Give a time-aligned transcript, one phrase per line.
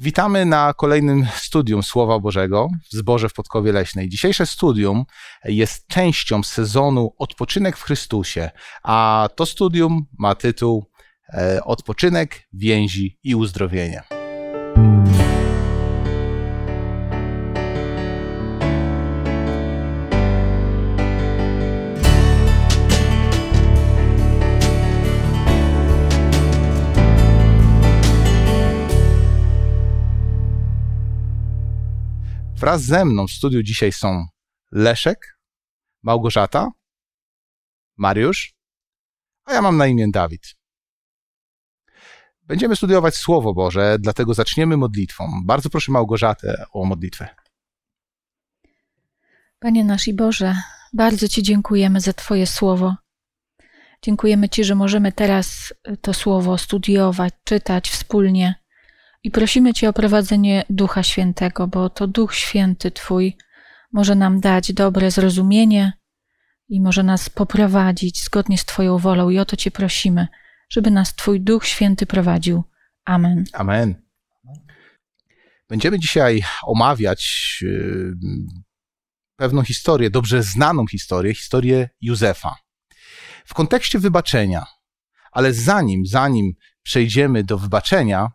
[0.00, 4.08] Witamy na kolejnym studium Słowa Bożego w Zborze w Podkowie Leśnej.
[4.08, 5.04] Dzisiejsze studium
[5.44, 8.50] jest częścią sezonu Odpoczynek w Chrystusie,
[8.82, 10.90] a to studium ma tytuł
[11.34, 14.17] e, Odpoczynek, więzi i uzdrowienie.
[32.58, 34.26] Wraz ze mną w studiu dzisiaj są
[34.72, 35.38] Leszek,
[36.02, 36.70] Małgorzata,
[37.96, 38.54] Mariusz,
[39.44, 40.54] a ja mam na imię Dawid.
[42.42, 45.30] Będziemy studiować Słowo Boże, dlatego zaczniemy modlitwą.
[45.44, 47.28] Bardzo proszę Małgorzatę o modlitwę.
[49.58, 50.56] Panie nasz i Boże,
[50.92, 52.96] bardzo Ci dziękujemy za Twoje słowo.
[54.02, 58.54] Dziękujemy Ci, że możemy teraz to słowo studiować, czytać wspólnie.
[59.22, 63.36] I prosimy Cię o prowadzenie Ducha Świętego, bo to Duch Święty Twój
[63.92, 65.92] może nam dać dobre zrozumienie
[66.68, 69.30] i może nas poprowadzić zgodnie z Twoją wolą.
[69.30, 70.28] I o to Cię prosimy,
[70.70, 72.64] żeby nas Twój Duch Święty prowadził.
[73.04, 73.44] Amen.
[73.52, 73.94] Amen.
[75.68, 78.14] Będziemy dzisiaj omawiać yy,
[79.36, 82.56] pewną historię, dobrze znaną historię, historię Józefa.
[83.44, 84.66] W kontekście wybaczenia.
[85.32, 88.30] Ale zanim, zanim przejdziemy do wybaczenia,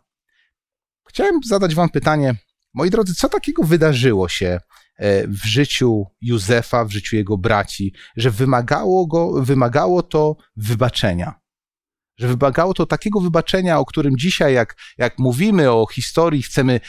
[1.14, 2.34] Chciałem zadać Wam pytanie,
[2.74, 4.60] moi drodzy, co takiego wydarzyło się
[4.96, 11.34] e, w życiu Józefa, w życiu jego braci, że wymagało, go, wymagało to wybaczenia?
[12.18, 16.80] Że wymagało to takiego wybaczenia, o którym dzisiaj, jak, jak mówimy o historii, chcemy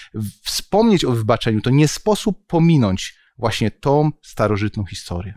[0.44, 5.34] wspomnieć o wybaczeniu, to nie sposób pominąć właśnie tą starożytną historię.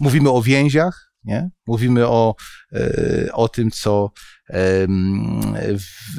[0.00, 1.50] Mówimy o więziach, nie?
[1.66, 2.34] Mówimy o,
[2.72, 4.10] e, o tym, co,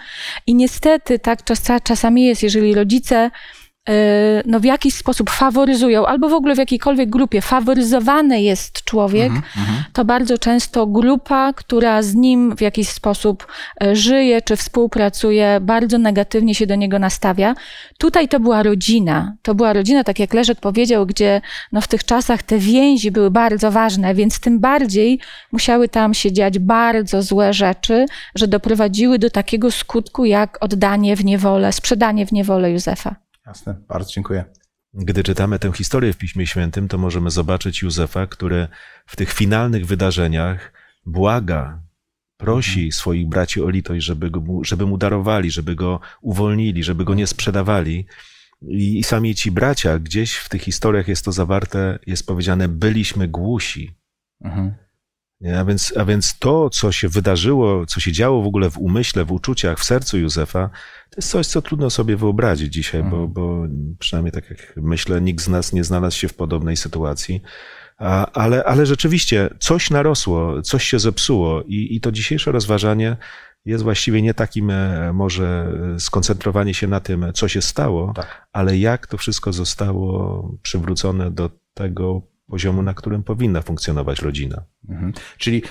[0.47, 1.39] I niestety tak
[1.83, 3.31] czasami jest, jeżeli rodzice
[4.45, 9.41] no w jakiś sposób faworyzują, albo w ogóle w jakiejkolwiek grupie faworyzowany jest człowiek, mm
[9.41, 9.83] -hmm.
[9.93, 13.47] to bardzo często grupa, która z nim w jakiś sposób
[13.83, 17.55] e, żyje czy współpracuje, bardzo negatywnie się do niego nastawia.
[17.97, 19.35] Tutaj to była rodzina.
[19.41, 23.31] To była rodzina, tak jak Leszek powiedział, gdzie no w tych czasach te więzi były
[23.31, 25.19] bardzo ważne, więc tym bardziej
[25.51, 28.05] musiały tam się dziać bardzo złe rzeczy,
[28.35, 33.22] że doprowadziły do takiego skutku jak oddanie w niewolę, sprzedanie w niewolę Józefa.
[33.47, 34.45] Jasne, bardzo dziękuję.
[34.93, 38.67] Gdy czytamy tę historię w Piśmie Świętym, to możemy zobaczyć Józefa, który
[39.05, 40.73] w tych finalnych wydarzeniach
[41.05, 41.83] błaga,
[42.37, 42.91] prosi mhm.
[42.91, 47.27] swoich braci o litość, żeby, go, żeby mu darowali, żeby go uwolnili, żeby go nie
[47.27, 48.05] sprzedawali.
[48.61, 53.27] I, I sami ci bracia, gdzieś w tych historiach jest to zawarte, jest powiedziane, byliśmy
[53.27, 53.95] głusi.
[54.41, 54.82] Mhm.
[55.59, 59.25] A więc, a więc to, co się wydarzyło, co się działo w ogóle w umyśle,
[59.25, 60.69] w uczuciach, w sercu Józefa,
[61.09, 63.33] to jest coś, co trudno sobie wyobrazić dzisiaj, bo, mhm.
[63.33, 63.63] bo
[63.99, 67.41] przynajmniej tak jak myślę, nikt z nas nie znalazł się w podobnej sytuacji.
[67.97, 73.17] A, ale, ale rzeczywiście coś narosło, coś się zepsuło i, i to dzisiejsze rozważanie
[73.65, 78.47] jest właściwie nie takim e, może skoncentrowanie się na tym, co się stało, tak.
[78.51, 84.63] ale jak to wszystko zostało przywrócone do tego poziomu, na którym powinna funkcjonować rodzina.
[84.89, 85.13] Mhm.
[85.37, 85.61] Czyli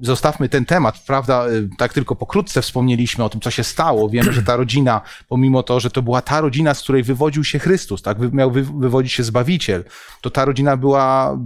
[0.00, 1.46] zostawmy ten temat, prawda?
[1.78, 4.10] Tak tylko pokrótce wspomnieliśmy o tym, co się stało.
[4.10, 7.58] Wiemy, że ta rodzina, pomimo to, że to była ta rodzina, z której wywodził się
[7.58, 8.32] Chrystus, tak?
[8.32, 9.84] Miał wywodzić się Zbawiciel,
[10.20, 11.38] to ta rodzina była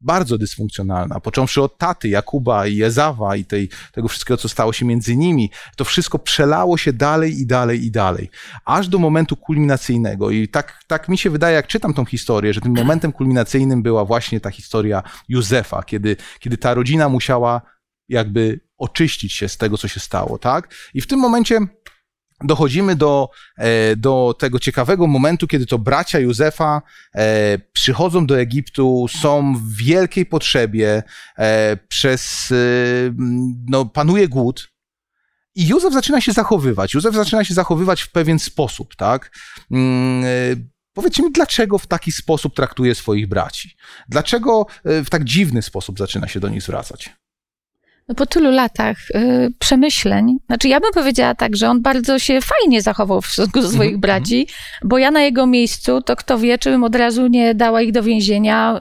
[0.00, 4.84] bardzo dysfunkcjonalna, począwszy od taty Jakuba i Jezawa i tej, tego wszystkiego, co stało się
[4.84, 8.30] między nimi, to wszystko przelało się dalej i dalej i dalej,
[8.64, 10.30] aż do momentu kulminacyjnego.
[10.30, 14.04] I tak, tak mi się wydaje, jak czytam tą historię, że tym momentem kulminacyjnym była
[14.04, 17.62] właśnie ta historia Józefa, kiedy, kiedy ta rodzina musiała
[18.08, 20.74] jakby oczyścić się z tego, co się stało, tak?
[20.94, 21.60] I w tym momencie
[22.44, 26.82] dochodzimy do, e, do tego ciekawego momentu, kiedy to bracia Józefa
[27.14, 31.02] e, przychodzą do Egiptu, są w wielkiej potrzebie,
[31.38, 32.52] e, przez,
[33.68, 34.68] no, panuje głód.
[35.54, 36.94] I Józef zaczyna się zachowywać.
[36.94, 39.38] Józef zaczyna się zachowywać w pewien sposób, tak?
[39.70, 40.24] Mm,
[40.92, 43.76] powiedzcie mi, dlaczego w taki sposób traktuje swoich braci?
[44.08, 47.16] Dlaczego w tak dziwny sposób zaczyna się do nich zwracać?
[48.08, 52.38] No po tylu latach y, przemyśleń, znaczy ja bym powiedziała tak, że on bardzo się
[52.40, 54.02] fajnie zachował w stosunku do swoich mm -hmm.
[54.02, 54.46] braci,
[54.84, 57.92] bo ja na jego miejscu, to kto wie, czy bym od razu nie dała ich
[57.92, 58.80] do więzienia,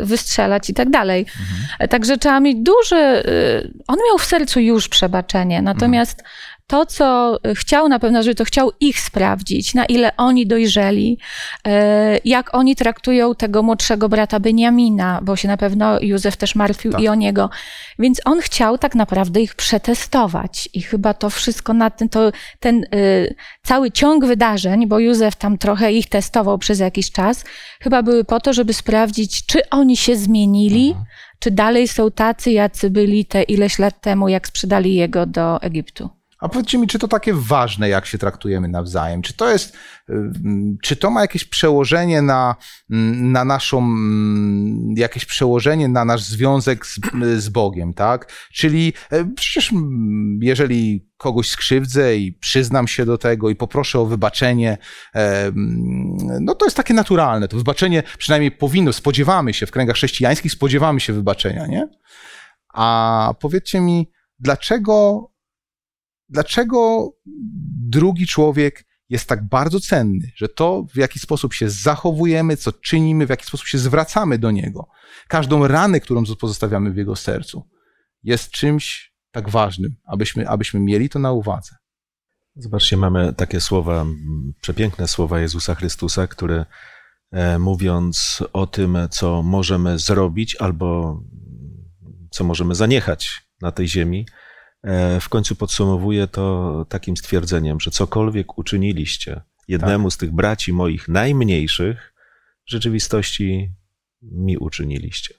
[0.00, 1.20] y, wystrzelać i tak dalej.
[1.20, 1.88] Mm -hmm.
[1.88, 6.22] Także trzeba mieć duże, y, on miał w sercu już przebaczenie, natomiast
[6.68, 11.18] to, co chciał na pewno, żeby to chciał ich sprawdzić, na ile oni dojrzeli,
[11.66, 16.92] e, jak oni traktują tego młodszego brata Beniamina, bo się na pewno Józef też martwił
[16.92, 17.00] tak.
[17.00, 17.50] i o niego.
[17.98, 20.68] Więc on chciał tak naprawdę ich przetestować.
[20.72, 25.58] I chyba to wszystko na ten, to, ten y, cały ciąg wydarzeń, bo Józef tam
[25.58, 27.44] trochę ich testował przez jakiś czas,
[27.80, 31.06] chyba były po to, żeby sprawdzić, czy oni się zmienili, mhm.
[31.38, 36.17] czy dalej są tacy, jacy byli te ileś lat temu, jak sprzedali jego do Egiptu.
[36.38, 39.22] A powiedzcie mi, czy to takie ważne, jak się traktujemy nawzajem?
[39.22, 39.76] Czy to jest,
[40.10, 40.14] y,
[40.82, 42.56] czy to ma jakieś przełożenie na,
[42.88, 47.00] na naszą, mm, jakieś przełożenie na nasz związek z,
[47.36, 48.32] z Bogiem, tak?
[48.52, 49.72] Czyli e, przecież
[50.40, 54.78] jeżeli kogoś skrzywdzę i przyznam się do tego i poproszę o wybaczenie,
[55.14, 55.52] e,
[56.40, 57.48] no to jest takie naturalne.
[57.48, 61.88] To wybaczenie przynajmniej powinno, spodziewamy się w kręgach chrześcijańskich, spodziewamy się wybaczenia, nie?
[62.74, 65.24] A powiedzcie mi, dlaczego
[66.28, 67.08] dlaczego
[67.88, 73.26] drugi człowiek jest tak bardzo cenny, że to, w jaki sposób się zachowujemy, co czynimy,
[73.26, 74.88] w jaki sposób się zwracamy do niego,
[75.28, 77.68] każdą ranę, którą pozostawiamy w jego sercu,
[78.22, 81.76] jest czymś tak ważnym, abyśmy, abyśmy mieli to na uwadze.
[82.56, 84.06] Zobaczcie, mamy takie słowa,
[84.60, 86.66] przepiękne słowa Jezusa Chrystusa, które
[87.30, 91.20] e, mówiąc o tym, co możemy zrobić albo
[92.30, 94.26] co możemy zaniechać na tej ziemi,
[95.20, 100.14] w końcu podsumowuje to takim stwierdzeniem, że cokolwiek uczyniliście jednemu tak.
[100.14, 102.14] z tych braci moich najmniejszych,
[102.66, 103.72] w rzeczywistości
[104.22, 105.34] mi uczyniliście.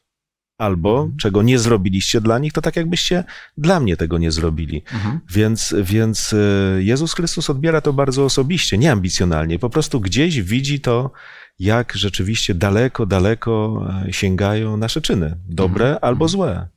[0.57, 1.17] Albo mhm.
[1.17, 3.23] czego nie zrobiliście dla nich, to tak jakbyście
[3.57, 4.83] dla mnie tego nie zrobili.
[4.93, 5.19] Mhm.
[5.29, 6.37] Więc, więc e,
[6.83, 9.59] Jezus Chrystus odbiera to bardzo osobiście, nie ambicjonalnie.
[9.59, 11.11] Po prostu gdzieś widzi to,
[11.59, 15.99] jak rzeczywiście daleko, daleko e, sięgają nasze czyny, dobre mhm.
[16.01, 16.67] albo złe.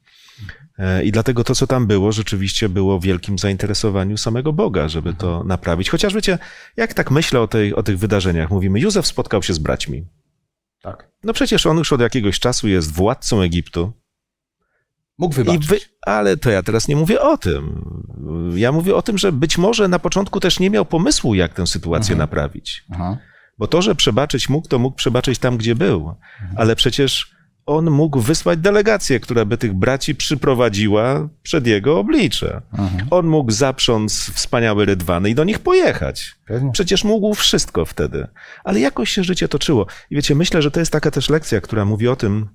[0.79, 5.45] E, I dlatego to, co tam było, rzeczywiście było wielkim zainteresowaniu samego Boga, żeby to
[5.45, 5.91] naprawić.
[5.91, 6.39] Chociaż wiecie,
[6.77, 10.07] jak tak myślę o, tej, o tych wydarzeniach, mówimy, Józef spotkał się z braćmi.
[10.83, 11.11] Tak.
[11.25, 13.93] No przecież on już od jakiegoś czasu jest władcą Egiptu.
[15.19, 15.67] Mógł wybaczyć.
[15.67, 15.79] Wy...
[16.07, 17.85] Ale to ja teraz nie mówię o tym.
[18.57, 21.67] Ja mówię o tym, że być może na początku też nie miał pomysłu, jak tę
[21.67, 22.19] sytuację mhm.
[22.19, 22.85] naprawić.
[22.91, 23.19] Aha.
[23.59, 26.01] Bo to, że przebaczyć mógł, to mógł przebaczyć tam, gdzie był.
[26.01, 26.55] Mhm.
[26.57, 27.35] Ale przecież
[27.67, 32.63] on mógł wysłać delegację, która by tych braci przyprowadziła przed jego oblicze.
[32.73, 33.09] Mhm.
[33.11, 36.35] On mógł zaprząc wspaniałe rydwany i do nich pojechać.
[36.47, 36.73] Pewnie.
[36.73, 38.27] Przecież mógł wszystko wtedy.
[38.65, 39.87] Ale jakoś się życie toczyło.
[40.11, 42.49] I wiecie, myślę, że to jest taka też lekcja, która mówi o tym,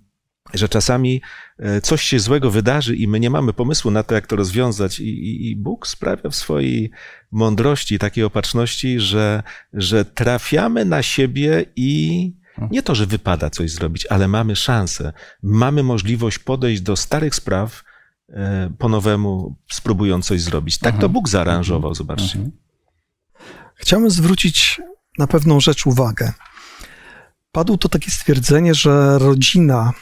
[0.54, 1.22] że czasami
[1.60, 5.00] e, coś się złego wydarzy i my nie mamy pomysłu na to, jak to rozwiązać,
[5.00, 6.92] i, i, i Bóg sprawia w swojej
[7.32, 12.34] mądrości, takiej opatrzności, że, że trafiamy na siebie i
[12.72, 17.84] nie to, że wypada coś zrobić, ale mamy szansę, mamy możliwość podejść do starych spraw
[18.30, 20.78] e, po nowemu, spróbując coś zrobić.
[20.78, 21.12] Tak to mhm.
[21.12, 21.96] Bóg zaaranżował, mhm.
[21.96, 22.38] zobaczcie.
[22.40, 22.58] Mhm.
[23.76, 24.82] Chciałbym zwrócić
[25.18, 26.34] na pewną rzecz uwagę.
[27.52, 29.94] Padło to takie stwierdzenie, że rodzina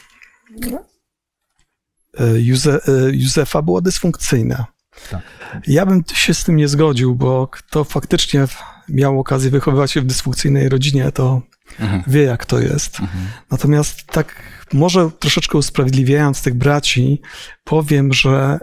[2.20, 4.66] e, Józe, e, Józefa była dysfunkcyjna.
[5.12, 5.22] Tak.
[5.68, 8.48] Ja bym się z tym nie zgodził, bo kto faktycznie
[8.90, 11.42] miał okazję wychowywać się w dysfunkcyjnej rodzinie, to
[11.80, 12.04] mhm.
[12.08, 13.00] wie, jak to jest.
[13.00, 13.28] Mhm.
[13.52, 14.36] Natomiast tak,
[14.74, 17.22] może troszeczkę usprawiedliwiając tych braci,
[17.64, 18.60] powiem, że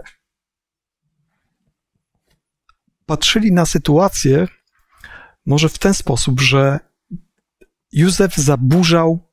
[3.05, 4.47] patrzyli na sytuację
[5.45, 6.79] może w ten sposób, że
[7.91, 9.29] Józef zaburzał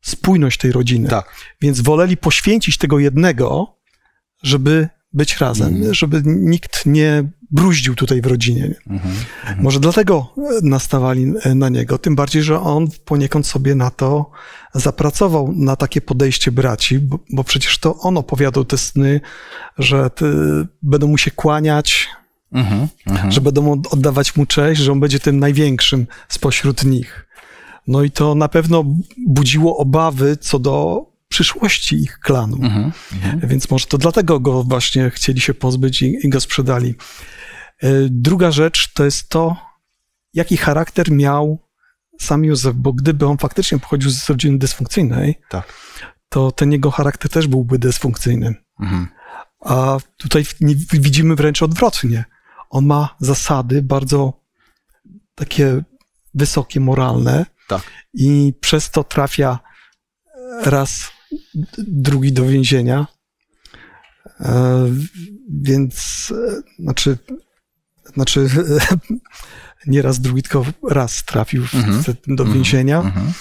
[0.00, 1.08] spójność tej rodziny.
[1.08, 1.34] Tak.
[1.60, 3.76] Więc woleli poświęcić tego jednego,
[4.42, 5.94] żeby być razem, Mhm.
[5.94, 8.74] żeby nikt nie bruździł tutaj w rodzinie.
[8.90, 9.14] Mhm.
[9.62, 14.30] Może dlatego e, nastawali e, na niego, tym bardziej, że on poniekąd sobie na to
[14.74, 19.20] zapracował, na takie podejście braci, bo, bo przecież to on opowiadał te sny,
[19.78, 20.10] że
[20.82, 22.08] będą mu się kłaniać,
[22.52, 22.88] Mhm.
[23.06, 23.32] Mhm.
[23.32, 27.26] że będą od- oddawać mu cześć, że on będzie tym największym spośród nich.
[27.86, 28.84] No i to na pewno
[29.26, 32.56] budziło obawy co do przyszłości ich klanu.
[32.62, 32.92] Mhm.
[33.12, 33.40] Mhm.
[33.48, 36.94] Więc może to dlatego go właśnie chcieli się pozbyć i, i go sprzedali.
[37.82, 39.56] E, Druga rzecz to jest to,
[40.34, 41.58] jaki charakter miał
[42.20, 45.72] sam Józef, bo gdyby on faktycznie pochodził z rodziny dysfunkcyjnej, Tak.
[46.28, 48.54] to ten jego charakter też byłby dysfunkcyjny.
[48.80, 49.08] Mhm.
[49.60, 50.44] A tutaj
[50.92, 52.24] widzimy wręcz odwrotnie.
[52.70, 54.40] On ma zasady bardzo
[55.34, 55.82] takie
[56.34, 57.82] wysokie, moralne Tak.
[58.14, 59.58] i przez to trafia
[60.64, 61.10] raz,
[61.78, 63.06] drugi do więzienia.
[64.40, 64.84] E,
[65.50, 67.18] Więc, e, znaczy,
[68.14, 68.48] znaczy
[69.86, 72.02] nie raz, drugi, tylko raz trafił Mhm.
[72.26, 72.52] do Mhm.
[72.52, 73.00] więzienia.
[73.00, 73.32] Mhm.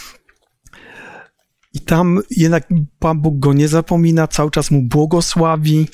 [1.74, 2.68] I tam jednak
[3.00, 5.88] Pan Bóg go nie zapomina, cały czas mu błogosławi.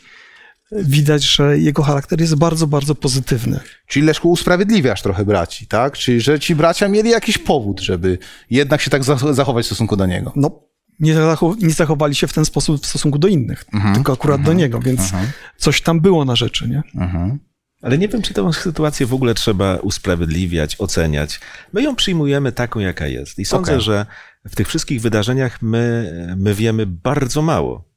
[0.71, 3.59] Widać, że jego charakter jest bardzo, bardzo pozytywny.
[3.88, 5.97] Czyli Leszku usprawiedliwiasz trochę braci, tak?
[5.97, 8.17] Czyli że ci bracia mieli jakiś powód, żeby
[8.50, 10.31] jednak się tak zach- zachować w stosunku do niego.
[10.35, 10.62] No,
[11.03, 13.95] nie, zachow- nie zachowali się w ten sposób w stosunku do innych, Mhm.
[13.95, 15.27] tylko akurat do niego, więc Mhm.
[15.57, 16.83] coś tam było na rzeczy, nie?
[16.95, 17.39] Mhm.
[17.81, 21.39] Ale nie wiem, czy tę sytuację w ogóle trzeba usprawiedliwiać, oceniać.
[21.74, 23.39] My ją przyjmujemy taką, jaka jest.
[23.39, 23.83] I sądzę, Okej.
[23.86, 24.05] że
[24.50, 27.89] w tych wszystkich wydarzeniach my, my wiemy bardzo mało.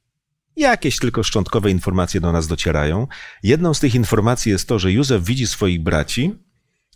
[0.55, 3.07] Jakieś tylko szczątkowe informacje do nas docierają.
[3.43, 6.35] Jedną z tych informacji jest to, że Józef widzi swoich braci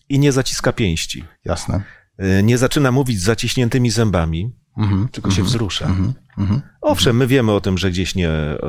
[0.09, 1.23] i nie zaciska pięści.
[1.45, 1.81] Jasne.
[2.39, 5.07] Y, Nie zaczyna mówić z zaciśniętymi zębami, Mhm.
[5.07, 5.47] tylko się Mhm.
[5.47, 5.85] wzrusza.
[5.85, 6.13] Mhm.
[6.37, 6.61] Mhm.
[6.81, 8.59] Owszem, my wiemy o tym, że gdzieś nie e,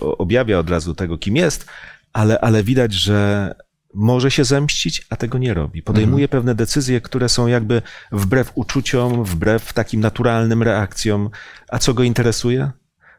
[0.00, 1.66] objawia od razu tego, kim jest,
[2.12, 3.54] ale, ale widać, że
[3.94, 5.82] może się zemścić, a tego nie robi.
[5.82, 7.82] Podejmuje pewne decyzje, które są jakby
[8.12, 11.30] wbrew uczuciom, wbrew takim naturalnym reakcjom.
[11.68, 12.70] A co go interesuje?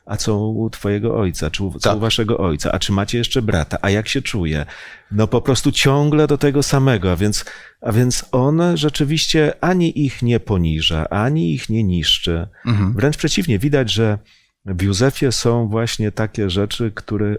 [0.06, 1.98] A co u twojego ojca, czy u, co Tak.
[1.98, 2.72] u waszego ojca?
[2.72, 3.78] A czy macie jeszcze brata?
[3.82, 4.66] A jak się czuje?
[5.12, 7.46] No po prostu ciągle do tego samego, a więc,
[7.82, 12.48] a więc on rzeczywiście ani ich nie poniża, ani ich nie niszczy.
[12.66, 12.94] Mhm.
[12.94, 14.18] Wręcz przeciwnie, widać, że
[14.66, 17.36] w Józefie są właśnie takie rzeczy, które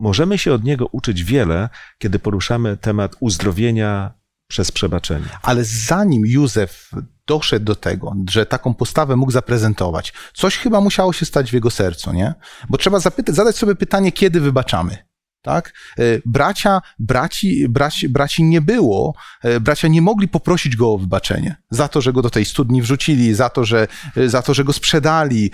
[0.00, 4.14] możemy się od niego uczyć wiele, kiedy poruszamy temat uzdrowienia
[4.48, 5.26] przez przebaczenie.
[5.42, 6.90] Ale zanim Józef
[7.26, 11.70] doszedł do tego, że taką postawę mógł zaprezentować, coś chyba musiało się stać w jego
[11.70, 12.34] sercu, nie?
[12.68, 15.06] Bo trzeba zapytać, zadać sobie pytanie, kiedy wybaczamy.
[15.42, 15.72] Tak?
[15.98, 21.56] E, Bracia, braci, braci, braci nie było, e, bracia nie mogli poprosić go o wybaczenie
[21.70, 24.64] za to, że go do tej studni wrzucili, za to, że, e, za to, że
[24.64, 25.50] go sprzedali,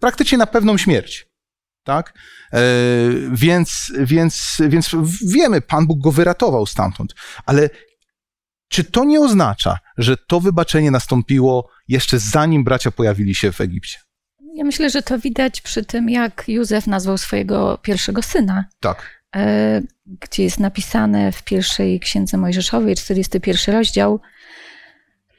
[0.00, 1.26] praktycznie na pewną śmierć.
[1.84, 2.14] Tak?
[3.32, 4.90] Więc, więc, więc
[5.26, 7.14] wiemy, Pan Bóg go wyratował stamtąd.
[7.46, 7.70] Ale
[8.68, 13.98] czy to nie oznacza, że to wybaczenie nastąpiło jeszcze zanim bracia pojawili się w Egipcie?
[14.54, 19.22] Ja myślę, że to widać przy tym, jak Józef nazwał swojego pierwszego syna, Tak.
[19.36, 19.82] e,
[20.20, 24.20] gdzie jest napisane w pierwszej księdze Mojżeszowej, 41 rozdział.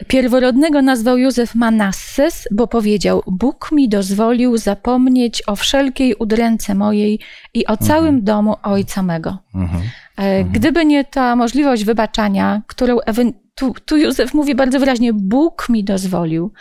[0.08, 7.20] Pierworodnego nazwał Józef Manasses, bo powiedział: Bóg mi dozwolił zapomnieć o wszelkiej udręce mojej
[7.54, 9.38] i o całym domu ojca mego.
[9.56, 9.82] Mhm.
[10.18, 15.70] E, Gdyby nie ta możliwość wybaczania, którą ewen- tu, tu Józef mówi bardzo wyraźnie, Bóg
[15.70, 16.52] mi dozwolił,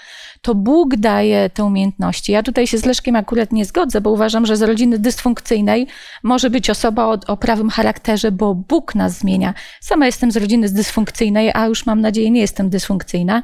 [0.43, 2.33] to Bóg daje te umiejętności.
[2.33, 5.87] Ja tutaj się z Leszkiem akurat nie zgodzę, bo uważam, że z rodziny dysfunkcyjnej
[6.23, 9.55] może być osoba o, o prawym charakterze, bo Bóg nas zmienia.
[9.81, 13.43] Sama jestem z rodziny dysfunkcyjnej, a już mam nadzieję nie jestem dysfunkcyjna.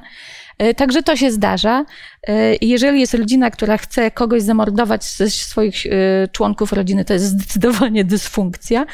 [0.58, 1.84] E, Także to się zdarza.
[2.28, 5.90] E, Jeżeli jest rodzina, która chce kogoś zamordować ze swoich e,
[6.28, 8.86] członków rodziny, to jest zdecydowanie dysfunkcja,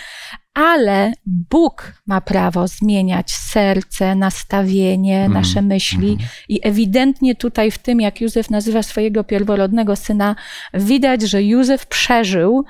[0.55, 6.19] ale Bóg ma prawo zmieniać serce, nastawienie, nasze myśli.
[6.49, 10.37] I ewidentnie tutaj w tym, jak Józef nazywa swojego pierworodnego syna,
[10.75, 12.65] widać, że Józef przeżył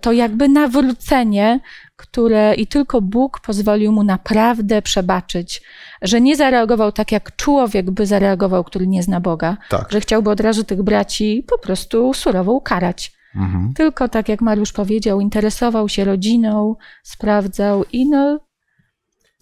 [0.00, 1.60] to jakby nawrócenie,
[2.02, 5.62] które i tylko Bóg pozwolił mu naprawdę przebaczyć,
[6.02, 9.92] że nie zareagował tak, jak człowiek by zareagował, który nie zna Boga, Tak.
[9.92, 13.12] że chciałby od razu tych braci po prostu surowo ukarać.
[13.36, 13.72] Mhm.
[13.74, 18.40] Tylko tak jak Mariusz powiedział, interesował się rodziną, sprawdzał i no,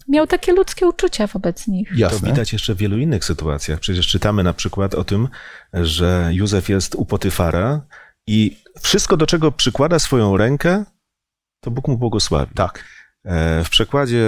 [0.07, 1.89] miał takie ludzkie uczucia wobec nich.
[1.89, 2.29] To Jasne.
[2.29, 3.79] widać jeszcze w wielu innych sytuacjach.
[3.79, 5.27] Przecież czytamy na przykład o tym,
[5.73, 7.81] że Józef jest u Potyfara
[8.27, 10.85] i wszystko, do czego przykłada swoją rękę,
[11.61, 12.53] to Bóg mu błogosławi.
[12.55, 12.85] Tak.
[13.25, 14.27] E, w przekładzie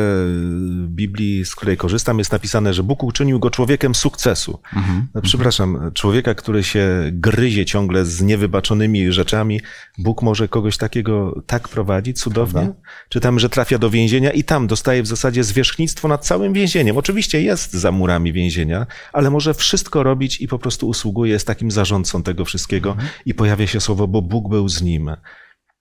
[0.87, 4.59] Biblii, z której korzystam, jest napisane, że Bóg uczynił go człowiekiem sukcesu.
[4.75, 5.07] Mhm.
[5.13, 9.61] No, przepraszam, człowieka, który się gryzie ciągle z niewybaczonymi rzeczami,
[9.97, 12.61] Bóg może kogoś takiego tak prowadzić cudownie?
[12.61, 12.81] Prawda.
[13.09, 16.97] Czytamy, że trafia do więzienia i tam dostaje w zasadzie zwierzchnictwo nad całym więzieniem.
[16.97, 21.71] Oczywiście jest za murami więzienia, ale może wszystko robić i po prostu usługuje, jest takim
[21.71, 23.09] zarządcą tego wszystkiego Mhm.
[23.25, 25.11] i pojawia się słowo, bo Bóg był z nim.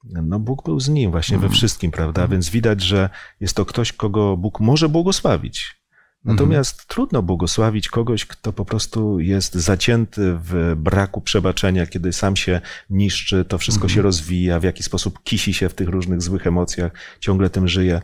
[0.04, 1.50] No Bóg był z nim właśnie Mhm.
[1.52, 2.28] we wszystkim, prawda?
[2.28, 5.82] Więc widać, że jest to ktoś, kogo Bóg może błogosławić.
[6.25, 6.87] Natomiast Mhm.
[6.88, 13.44] trudno błogosławić kogoś, kto po prostu jest zacięty w braku przebaczenia, kiedy sam się niszczy,
[13.44, 13.94] to wszystko Mhm.
[13.97, 18.00] się rozwija, w jaki sposób kisi się w tych różnych złych emocjach, ciągle tym żyje.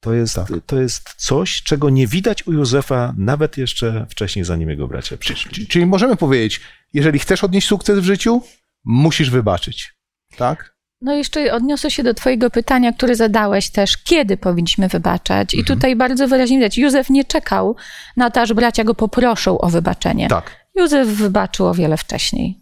[0.00, 0.48] To jest, Tak.
[0.66, 5.50] to jest coś, czego nie widać u Józefa nawet jeszcze wcześniej, zanim jego bracia przyszli.
[5.50, 6.60] Czyli- Czyli możemy powiedzieć,
[6.92, 8.42] jeżeli chcesz odnieść sukces w życiu,
[8.84, 9.94] musisz wybaczyć.
[10.36, 10.73] Tak?
[11.02, 15.54] No jeszcze odniosę się do Twojego pytania, które zadałeś też, kiedy powinniśmy wybaczać.
[15.54, 15.76] I Mhm.
[15.78, 17.76] tutaj bardzo wyraźnie widać, Józef nie czekał
[18.16, 20.28] na to, aż bracia go poproszą o wybaczenie.
[20.28, 20.50] Tak.
[20.74, 22.58] Józef wybaczył o wiele wcześniej.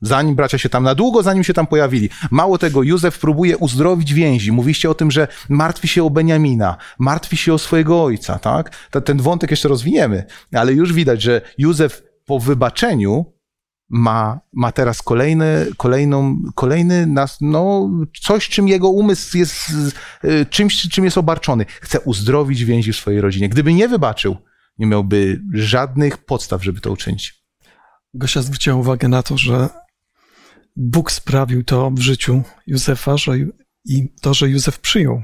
[0.00, 2.08] Zanim bracia się tam, na długo zanim się tam pojawili.
[2.30, 4.52] Mało tego, Józef próbuje uzdrowić więzi.
[4.52, 8.76] Mówiście o tym, że martwi się o Beniamina, martwi się o swojego ojca, tak?
[9.04, 13.33] Ten wątek jeszcze rozwiniemy, ale już widać, że Józef po wybaczeniu
[13.94, 17.90] ma, ma teraz kolejny, kolejną, kolejny, nas, no,
[18.22, 19.54] coś, czym jego umysł jest,
[20.24, 21.66] y, czymś, czym jest obarczony.
[21.80, 23.48] Chce uzdrowić więzi w swojej rodzinie.
[23.48, 24.36] Gdyby nie wybaczył,
[24.78, 27.44] nie miałby żadnych podstaw, żeby to uczynić.
[28.14, 29.68] Gosia zwróciła uwagę na to, że
[30.76, 33.32] Bóg sprawił to w życiu Józefa, że
[33.84, 35.22] i to, że Józef przyjął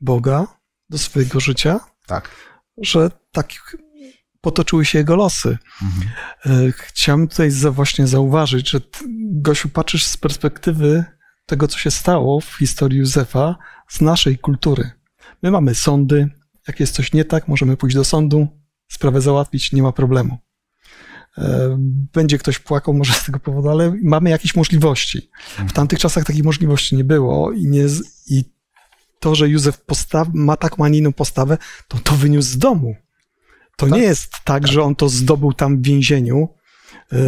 [0.00, 0.46] Boga
[0.90, 2.30] do swojego życia, Tak.
[2.78, 3.48] że tak
[4.44, 5.58] potoczyły się jego losy.
[5.82, 6.10] Mhm.
[6.68, 8.80] E, Chciałem tutaj za, właśnie zauważyć, że
[9.30, 11.04] Gosiu, patrzysz z perspektywy
[11.46, 13.56] tego, co się stało w historii Józefa
[13.88, 14.90] z naszej kultury.
[15.42, 16.28] My mamy sądy,
[16.68, 18.48] jak jest coś nie tak, możemy pójść do sądu,
[18.88, 20.38] sprawę załatwić, nie ma problemu.
[21.38, 21.76] E,
[22.12, 25.30] Będzie ktoś płakał może z tego powodu, ale mamy jakieś możliwości.
[25.68, 27.84] W tamtych czasach takiej możliwości nie było i, nie,
[28.30, 28.44] i
[29.20, 32.94] to, że Józef postaw, ma taką, a nie inną postawę, to to wyniósł z domu.
[33.76, 33.98] To Tak.
[33.98, 36.48] nie jest tak, że on to zdobył tam w więzieniu,
[37.12, 37.18] e,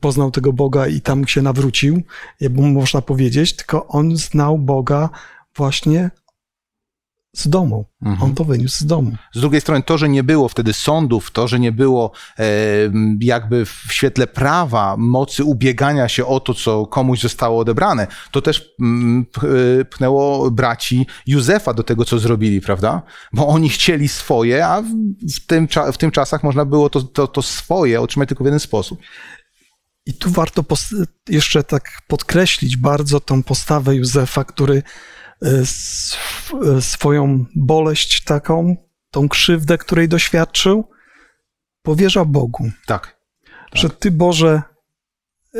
[0.00, 2.02] poznał tego Boga i tam się nawrócił,
[2.40, 5.10] jakby można powiedzieć, tylko on znał Boga
[5.56, 6.10] właśnie
[7.40, 7.84] z domu.
[8.02, 8.22] Mhm.
[8.22, 9.12] On to wyniósł z domu.
[9.34, 12.44] Z drugiej strony to, że nie było wtedy sądów, to, że nie było e,
[13.20, 18.70] jakby w świetle prawa mocy ubiegania się o to, co komuś zostało odebrane, to też
[18.80, 19.26] mm,
[19.80, 23.02] e, pchnęło braci Józefa do tego, co zrobili, prawda?
[23.32, 24.82] Bo oni chcieli swoje, a
[25.36, 28.60] w, tym, w tym czasach można było to, to, to swoje otrzymać tylko w jeden
[28.60, 29.00] sposób.
[30.06, 30.64] I tu warto
[31.28, 34.82] jeszcze tak podkreślić bardzo tą postawę Józefa, który
[36.80, 38.76] swoją boleść taką,
[39.10, 40.90] tą krzywdę, której doświadczył,
[41.82, 42.70] powierza Bogu.
[42.86, 43.18] Tak.
[43.74, 44.62] Że Ty, Boże,
[45.54, 45.58] e,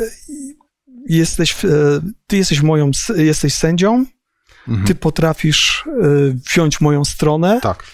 [1.08, 1.68] jesteś, e,
[2.26, 4.04] Ty jesteś moją, jesteś sędzią,
[4.68, 4.86] Mhm.
[4.86, 5.90] Ty potrafisz e,
[6.50, 7.84] wziąć moją stronę, Tak.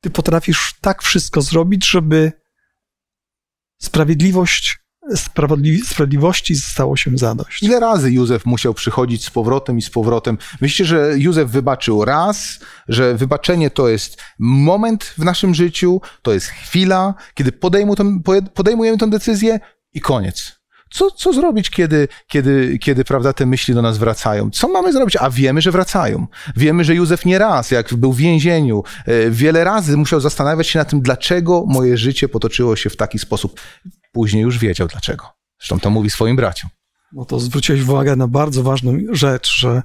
[0.00, 2.32] Ty potrafisz tak wszystko zrobić, żeby
[3.82, 4.83] sprawiedliwość, sprawiedli,
[5.84, 7.62] sprawiedliwości stało się zadość.
[7.62, 10.38] Ile razy Józef musiał przychodzić z powrotem i z powrotem?
[10.60, 16.46] Myślicie, że Józef wybaczył raz, że wybaczenie to jest moment w naszym życiu, to jest
[16.46, 17.52] chwila, kiedy
[18.54, 19.60] podejmujemy tę decyzję
[19.94, 20.64] i koniec.
[20.90, 24.50] Co, co zrobić, kiedy, kiedy, kiedy prawda, te myśli do nas wracają?
[24.50, 25.16] Co mamy zrobić?
[25.16, 26.26] A wiemy, że wracają.
[26.56, 30.78] Wiemy, że Józef nie raz, jak był w więzieniu, e, wiele razy musiał zastanawiać się
[30.78, 33.60] nad tym, dlaczego moje życie potoczyło się w taki sposób.
[34.14, 35.26] Później już wiedział dlaczego.
[35.60, 36.70] Zresztą to mówi swoim braciom.
[37.12, 39.82] No to zwróciłeś uwagę na bardzo ważną rzecz, że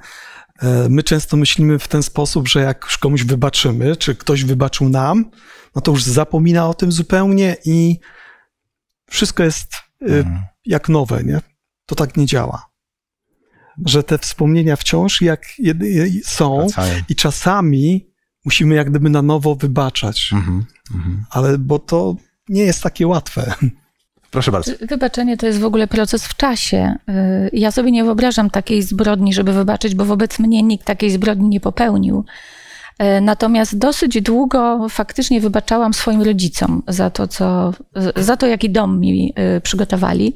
[0.62, 4.90] e, my często myślimy w ten sposób, że jak już komuś wybaczymy, czy ktoś wybaczył
[4.90, 5.32] nam,
[5.76, 8.00] no to już zapomina o tym zupełnie i
[9.10, 10.44] wszystko jest e, Mhm.
[10.66, 11.42] jak nowe, nie?
[11.86, 12.70] To tak nie działa.
[13.86, 15.46] Że te wspomnienia wciąż jak
[16.24, 17.04] są Wracają.
[17.10, 18.10] i czasami
[18.46, 20.66] musimy jak gdyby na nowo wybaczać, Mhm.
[20.96, 21.26] Mhm.
[21.30, 22.16] ale bo to
[22.50, 23.54] nie jest takie łatwe.
[24.32, 24.72] Proszę bardzo.
[24.82, 26.96] Wybaczenie to jest w ogóle proces w czasie.
[27.10, 31.50] Y, Ja sobie nie wyobrażam takiej zbrodni, żeby wybaczyć, bo wobec mnie nikt takiej zbrodni
[31.50, 32.26] nie popełnił.
[33.18, 37.74] Y, Natomiast dosyć długo faktycznie wybaczałam swoim rodzicom za to, co,
[38.16, 40.34] za to jaki dom mi y, przygotowali.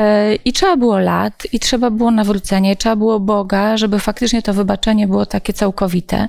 [0.00, 4.54] Y, I trzeba było lat, i trzeba było nawrócenie, trzeba było Boga, żeby faktycznie to
[4.54, 6.28] wybaczenie było takie całkowite.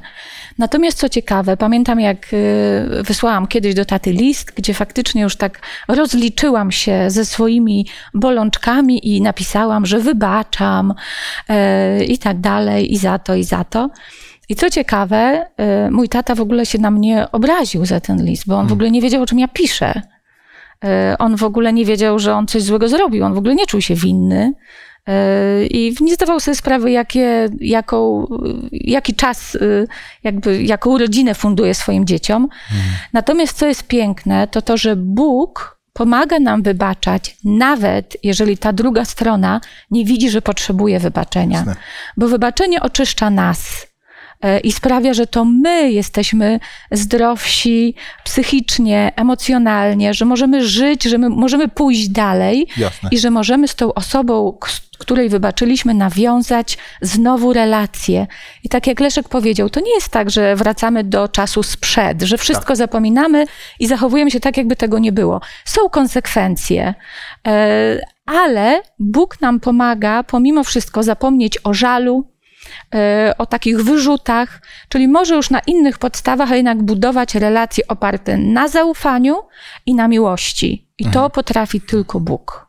[0.57, 5.59] Natomiast co ciekawe, pamiętam jak y, wysłałam kiedyś do taty list, gdzie faktycznie już tak
[5.87, 10.93] rozliczyłam się ze swoimi bolączkami i napisałam, że wybaczam
[11.99, 13.89] y, i tak dalej, i za to, i za to.
[14.49, 15.47] I co ciekawe,
[15.91, 18.91] mój tata w ogóle się na mnie obraził za ten list, bo on w ogóle
[18.91, 20.01] nie wiedział, o czym ja piszę.
[20.85, 23.25] Y, On w ogóle nie wiedział, że on coś złego zrobił.
[23.25, 24.53] On w ogóle nie czuł się winny.
[25.09, 28.27] y, I nie zdawał sobie sprawy, jakie, jaką,
[28.71, 29.87] jaki czas, y,
[30.23, 32.47] jakby, jaką rodzinę funduje swoim dzieciom.
[33.13, 39.05] Natomiast co jest piękne, to to, że Bóg pomaga nam wybaczać, nawet jeżeli ta druga
[39.05, 39.61] strona
[39.91, 41.65] nie widzi, że potrzebuje wybaczenia.
[42.17, 43.86] Bo wybaczenie oczyszcza nas e,
[44.63, 46.59] i sprawia, że to my jesteśmy
[46.91, 53.09] zdrowsi psychicznie, emocjonalnie, że możemy żyć, że my możemy pójść dalej Jasne.
[53.11, 54.57] i że możemy z tą osobą,
[54.97, 58.27] której wybaczyliśmy, nawiązać znowu relacje.
[58.63, 62.37] I tak jak Leszek powiedział, to nie jest tak, że wracamy do czasu sprzed, że
[62.37, 63.45] wszystko zapominamy
[63.79, 65.41] i zachowujemy się tak, jakby tego nie było.
[65.65, 66.93] Są konsekwencje,
[67.47, 72.36] e, ale Bóg nam pomaga pomimo wszystko zapomnieć o żalu, e,
[73.37, 78.67] o takich wyrzutach, czyli może już na innych podstawach, a jednak budować relacje oparte na
[78.67, 79.35] zaufaniu
[79.85, 80.87] i na miłości.
[80.97, 82.67] I to potrafi tylko Bóg.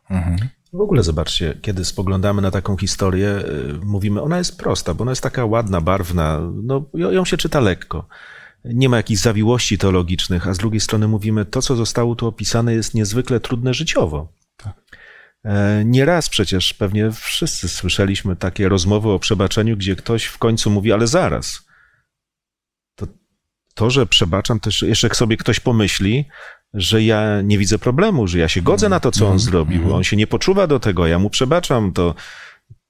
[0.73, 5.11] W ogóle zobaczcie, kiedy spoglądamy na taką historię, y, mówimy, ona jest prosta, bo ona
[5.11, 8.07] jest taka ładna, barwna, no ją się czyta lekko.
[8.65, 12.73] Nie ma jakichś zawiłości teologicznych, a z drugiej strony mówimy, to co zostało tu opisane
[12.73, 14.27] jest niezwykle trudne życiowo.
[15.45, 20.93] E, Nieraz przecież pewnie wszyscy słyszeliśmy takie rozmowy o przebaczeniu, gdzie ktoś w końcu mówi,
[20.93, 21.65] ale zaraz.
[22.95, 23.07] To,
[23.75, 26.25] to że przebaczam, też jeszcze sobie ktoś pomyśli,
[26.73, 29.95] że ja nie widzę problemu, że ja się godzę na to, co on zrobił.
[29.95, 32.15] On się nie poczuwa do tego, ja mu przebaczam, to,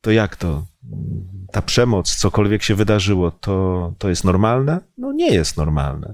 [0.01, 0.65] to jak to?
[1.51, 4.79] Ta przemoc, cokolwiek się wydarzyło, to, to jest normalne?
[4.97, 6.13] No nie jest normalne.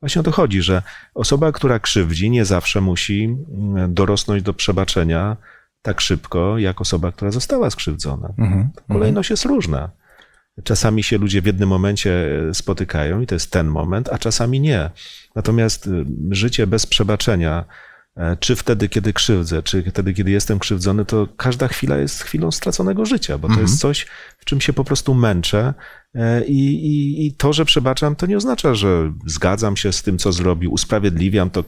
[0.00, 0.82] Właśnie o to chodzi, że
[1.14, 5.36] osoba, która krzywdzi, nie zawsze musi mm, dorosnąć do przebaczenia
[5.86, 8.28] tak szybko, jak osoba, która została skrzywdzona.
[8.38, 8.68] Mhm.
[8.88, 9.90] Kolejność jest różna.
[10.64, 14.60] Czasami się ludzie w jednym momencie e, spotykają i to jest ten moment, a czasami
[14.60, 14.90] nie.
[15.34, 17.64] Natomiast y, życie bez przebaczenia,
[18.16, 22.50] e, czy wtedy, kiedy krzywdzę, czy wtedy, kiedy jestem krzywdzony, to każda chwila jest chwilą
[22.50, 24.06] straconego życia, bo to jest coś,
[24.38, 25.74] w czym się po prostu męczę.
[26.14, 30.18] e, I, i, I to, że przebaczam, to nie oznacza, że zgadzam się z tym,
[30.18, 31.64] co zrobił, usprawiedliwiam to,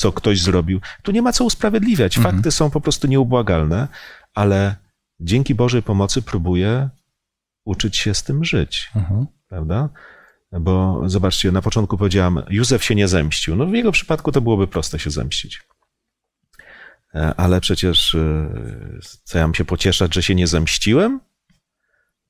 [0.00, 0.80] co ktoś zrobił.
[1.02, 2.18] Tu nie ma co usprawiedliwiać.
[2.18, 3.88] Fakty są po prostu nieubłagalne,
[4.34, 4.76] ale
[5.20, 6.88] dzięki Bożej pomocy próbuję
[7.64, 9.26] uczyć się z tym żyć, Mhm.
[9.48, 9.88] prawda?
[10.60, 13.56] Bo zobaczcie, na początku powiedziałam, Józef się nie zemścił.
[13.56, 15.62] No w jego przypadku to byłoby proste się zemścić.
[17.14, 18.50] E, Ale przecież e,
[19.24, 21.20] co ja mam się pocieszać, że się nie zemściłem?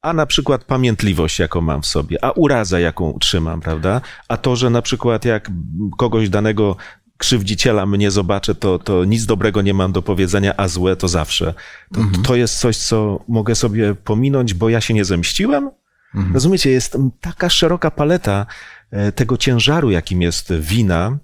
[0.03, 4.01] A na przykład pamiętliwość, jaką mam w sobie, a uraza, jaką trzymam, prawda?
[4.29, 5.51] A to, że na przykład jak
[5.99, 6.77] kogoś danego
[7.21, 11.55] krzywdziciela mnie zobaczę, to, to nic dobrego nie mam do powiedzenia, a złe to zawsze.
[11.95, 15.71] To, to jest coś, co mogę sobie pominąć, bo ja się nie zemściłem?
[16.35, 18.47] Rozumiecie, jest taka szeroka paleta
[18.91, 21.19] e, tego ciężaru, jakim jest wina,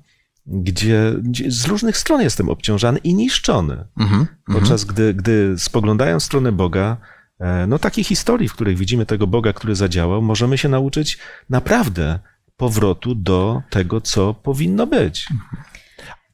[0.46, 3.84] gdzie, gdzie z różnych stron jestem obciążany i niszczony.
[3.98, 4.26] Mhm.
[4.46, 6.96] Podczas gdy, gdy spoglądają w stronę Boga,
[7.40, 11.18] e, no takich historii, w których widzimy tego Boga, który zadziałał, możemy się nauczyć
[11.50, 12.18] naprawdę
[12.56, 15.28] powrotu do tego, co powinno być.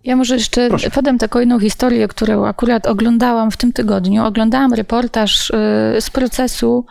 [0.04, 4.24] Ja może jeszcze podam taką jedną historię, którą akurat oglądałam w tym tygodniu.
[4.24, 5.54] Oglądałam reportaż y,
[6.00, 6.86] z procesu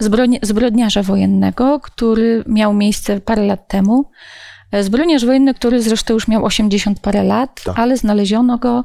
[0.00, 4.10] zbrodni- zbrodniarza wojennego, który miał miejsce parę lat temu.
[4.72, 7.78] E, Zbrodniarz wojenny, który zresztą już miał 80 parę lat, Tak.
[7.78, 8.84] ale znaleziono go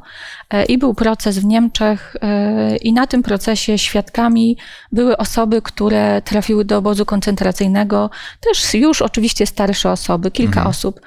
[0.50, 4.58] e, i był proces w Niemczech e, i na tym procesie świadkami
[4.92, 11.00] były osoby, które trafiły do obozu koncentracyjnego, też już oczywiście starsze osoby, kilka osób.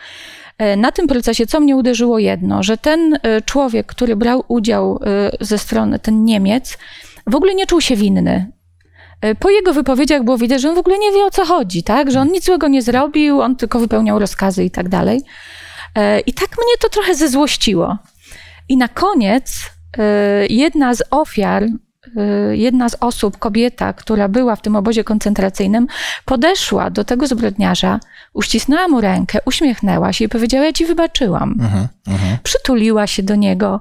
[0.62, 5.00] E, Na tym procesie, co mnie uderzyło jedno, że ten e, człowiek, który brał udział
[5.02, 6.78] e, ze strony, ten Niemiec,
[7.26, 8.52] w ogóle nie czuł się winny.
[9.38, 12.10] Po jego wypowiedziach było widać, że on w ogóle nie wie o co chodzi, tak?
[12.10, 15.22] Że on nic złego nie zrobił, on tylko wypełniał rozkazy i tak dalej.
[16.26, 17.98] I tak mnie to trochę zezłościło.
[18.68, 19.70] I na koniec
[20.50, 21.66] jedna z ofiar,
[22.52, 25.86] jedna z osób, kobieta, która była w tym obozie koncentracyjnym,
[26.24, 28.00] podeszła do tego zbrodniarza,
[28.32, 31.54] uścisnęła mu rękę, uśmiechnęła się i powiedziała: Ja ci wybaczyłam.
[31.60, 31.88] Mhm.
[32.06, 32.38] Mhm.
[32.42, 33.80] Przytuliła się do niego.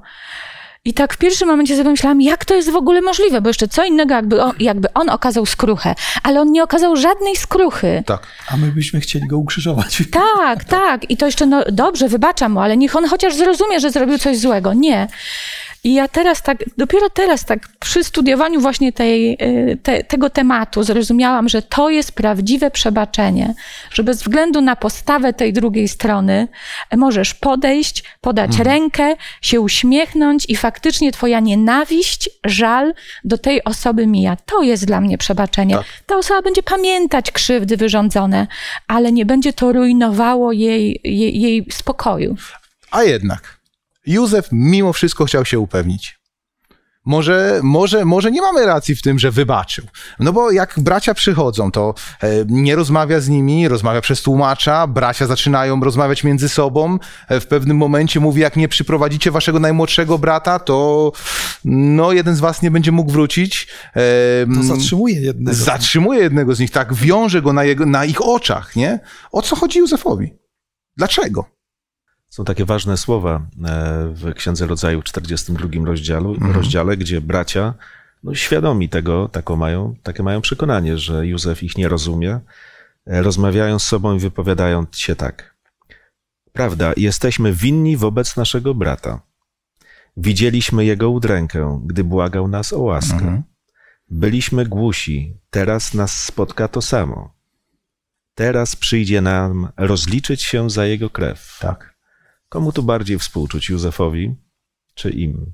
[0.86, 3.68] I tak w pierwszym momencie sobie myślałam, jak to jest w ogóle możliwe, bo jeszcze
[3.68, 8.04] co innego, jakby on, jakby on okazał skruchę, ale on nie okazał żadnej skruchy.
[8.06, 8.28] Tak.
[8.48, 10.04] A my byśmy chcieli go ukrzyżować.
[10.38, 11.10] Tak, tak.
[11.12, 14.38] I to jeszcze, no dobrze, wybaczam mu, ale niech on chociaż zrozumie, że zrobił coś
[14.38, 14.74] złego.
[14.74, 15.08] Nie.
[15.84, 20.84] I ja teraz tak, dopiero teraz tak przy studiowaniu właśnie tej, y, te, tego tematu
[20.84, 23.54] zrozumiałam, że to jest prawdziwe przebaczenie,
[23.94, 26.48] że bez względu na postawę tej drugiej strony
[26.98, 28.68] możesz podejść, podać Mhm.
[28.68, 34.38] rękę, się uśmiechnąć i faktycznie twoja nienawiść, żal do tej osoby mija.
[34.46, 35.76] To jest dla mnie przebaczenie.
[35.76, 35.86] Tak.
[36.06, 38.48] Ta osoba będzie pamiętać krzywdy wyrządzone,
[38.88, 42.36] ale nie będzie to rujnowało jej, jej, jej spokoju.
[42.92, 43.58] A jednak,
[44.06, 46.22] Józef mimo wszystko chciał się upewnić.
[47.06, 49.86] Może, może, może nie mamy racji w tym, że wybaczył.
[50.20, 55.28] No bo jak bracia przychodzą, to e, nie rozmawia z nimi, rozmawia przez tłumacza, bracia
[55.28, 56.98] zaczynają rozmawiać między sobą.
[57.28, 61.12] E, w pewnym momencie mówi, jak nie przyprowadzicie waszego najmłodszego brata, to
[61.66, 63.68] no, jeden z was nie będzie mógł wrócić.
[63.96, 65.58] E, To zatrzymuje jednego.
[65.58, 69.00] zatrzymuje jednego z nich, tak, wiąże go na, jego, na ich oczach, nie?
[69.32, 70.34] O co chodzi Józefowi?
[70.98, 71.46] Dlaczego?
[72.32, 76.52] Są takie ważne słowa e, w Księdze Rodzaju w 42 rozdziale, Mhm.
[76.52, 77.74] rozdziale gdzie bracia
[78.24, 82.40] no, świadomi tego, taką mają, takie mają przekonanie, że Józef ich nie rozumie,
[83.08, 85.56] e, rozmawiają z sobą i wypowiadają się tak.
[86.54, 89.22] Prawda, jesteśmy winni wobec naszego brata.
[90.18, 93.14] Widzieliśmy jego udrękę, gdy błagał nas o łaskę.
[93.14, 93.44] Mhm.
[94.10, 97.34] Byliśmy głusi, teraz nas spotka to samo.
[98.36, 101.58] Teraz przyjdzie nam rozliczyć się za jego krew.
[101.62, 101.91] Tak.
[102.52, 104.36] Komu tu bardziej współczuć, Józefowi
[104.94, 105.54] czy im?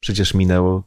[0.00, 0.82] Przecież minęło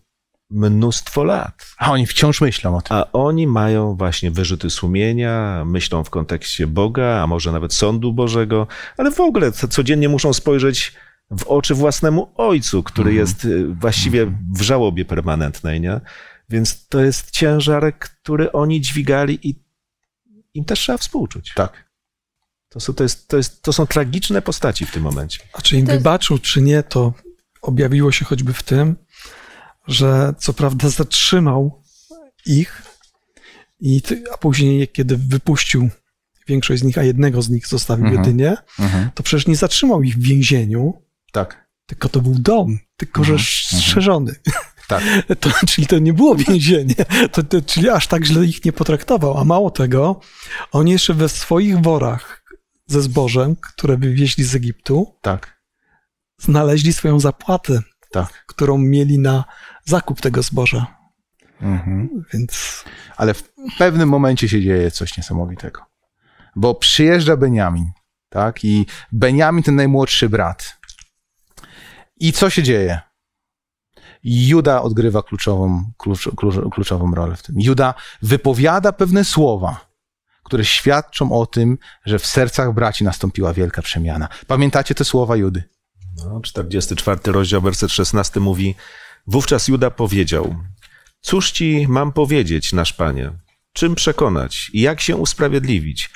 [0.49, 2.97] mnóstwo lat, A oni wciąż myślą o tym.
[2.97, 8.67] a oni mają właśnie wyrzuty sumienia, myślą w kontekście Boga, a może nawet sądu Bożego,
[8.97, 10.93] ale w ogóle co- codziennie muszą spojrzeć
[11.31, 13.17] w oczy własnemu ojcu, który Mhm.
[13.27, 14.25] jest y, właściwie
[14.55, 16.01] w żałobie permanentnej, nie?
[16.49, 19.55] Więc to jest ciężar, który oni dźwigali i
[20.53, 21.53] im też trzeba współczuć.
[21.55, 21.92] Tak.
[22.73, 25.39] To są, to, jest, to, jest, to są tragiczne postaci w tym momencie.
[25.53, 27.13] A czy im wybaczył, czy nie, to
[27.61, 28.95] objawiło się choćby w tym,
[29.87, 31.81] że co prawda zatrzymał
[32.45, 32.81] ich,
[33.79, 35.89] i, ty- a później, kiedy wypuścił
[36.47, 38.23] większość z nich, a jednego z nich zostawił Mhm.
[38.25, 39.09] jedynie, Mhm.
[39.15, 41.67] to przecież nie zatrzymał ich w więzieniu, Tak.
[41.85, 43.49] tylko to był dom, tylko że Mhm.
[43.81, 44.35] strzeżony.
[44.87, 45.03] Tak.
[45.39, 46.95] To, czyli to nie było więzienie,
[47.31, 49.37] to, to, czyli aż tak źle ich nie potraktował.
[49.37, 50.19] A mało tego,
[50.71, 52.42] oni jeszcze we swoich worach
[52.85, 55.61] ze zbożem, które wywieźli z Egiptu, Tak.
[56.41, 57.79] znaleźli swoją zapłatę,
[58.11, 58.45] Tak.
[58.47, 59.43] którą mieli na
[59.85, 60.97] zakup tego zboża.
[61.61, 62.23] Mhm.
[62.33, 62.83] Więc
[63.17, 63.43] Ale w
[63.77, 65.81] pewnym momencie się dzieje coś niesamowitego.
[66.55, 67.91] Bo przyjeżdża Beniamin,
[68.29, 68.63] tak?
[68.65, 70.79] I Beniamin, ten najmłodszy brat.
[72.19, 72.99] I co się dzieje?
[74.23, 77.55] Juda odgrywa kluczową, klucz, klucz, kluczową rolę w tym.
[77.59, 79.92] Juda wypowiada pewne słowa,
[80.43, 84.29] które świadczą o tym, że w sercach braci nastąpiła wielka przemiana.
[84.47, 85.63] Pamiętacie te słowa Judy?
[86.17, 88.75] No, 44 rozdział, werset 16 mówi:
[89.27, 90.55] Wówczas Juda powiedział:
[91.21, 93.31] Cóż ci mam powiedzieć, nasz panie?
[93.73, 96.09] Czym przekonać i jak się usprawiedliwić?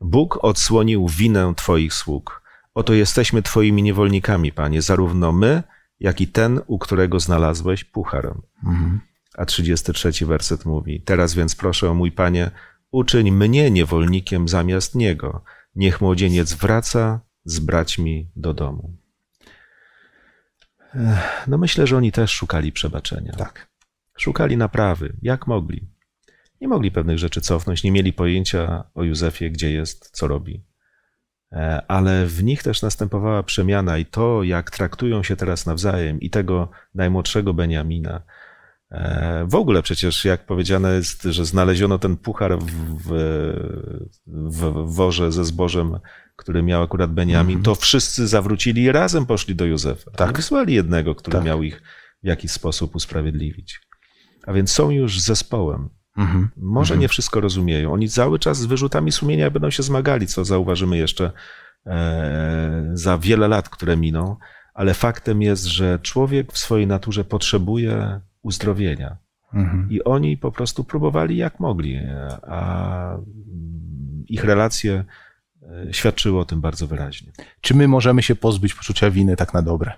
[0.00, 2.42] Bóg odsłonił winę twoich sług.
[2.74, 5.62] Oto jesteśmy twoimi niewolnikami, panie, zarówno my,
[6.00, 8.34] jak i ten, u którego znalazłeś puchar.
[8.64, 9.00] Mhm.
[9.36, 12.50] A 33 werset mówi: Teraz więc proszę, mój panie,
[12.90, 15.44] uczyń mnie niewolnikiem zamiast niego.
[15.74, 18.96] Niech młodzieniec wraca z braćmi do domu.
[21.46, 23.32] No myślę, że oni też szukali przebaczenia.
[23.32, 23.68] Tak.
[24.18, 25.88] Szukali naprawy, jak mogli.
[26.60, 30.64] Nie mogli pewnych rzeczy cofnąć, nie mieli pojęcia o Józefie, gdzie jest, co robi.
[31.52, 36.30] E, Ale w nich też następowała przemiana i to, jak traktują się teraz nawzajem i
[36.30, 38.22] tego najmłodszego Beniamina.
[38.90, 42.66] E, W ogóle przecież, jak powiedziane jest, że znaleziono ten puchar w,
[43.06, 43.12] w,
[44.26, 45.98] w worze ze zbożem,
[46.36, 47.64] który miał akurat Beniamin, Mhm.
[47.64, 50.10] to wszyscy zawrócili i razem poszli do Józefa.
[50.10, 50.36] Tak.
[50.36, 51.44] Wysłali jednego, który Tak.
[51.44, 51.82] miał ich
[52.22, 53.80] w jakiś sposób usprawiedliwić.
[54.46, 55.88] A więc są już zespołem.
[56.16, 56.48] Mhm.
[56.56, 57.00] Może Mhm.
[57.00, 57.92] nie wszystko rozumieją.
[57.92, 61.32] Oni cały czas z wyrzutami sumienia będą się zmagali, co zauważymy jeszcze
[61.86, 64.36] e, za wiele lat, które miną,
[64.74, 69.16] ale faktem jest, że człowiek w swojej naturze potrzebuje uzdrowienia.
[69.54, 69.90] Mhm.
[69.90, 75.04] I oni po prostu próbowali jak mogli, e, a mm, ich relacje
[75.62, 77.32] e, świadczyły o tym bardzo wyraźnie.
[77.60, 79.92] Czy my możemy się pozbyć poczucia winy tak na dobre?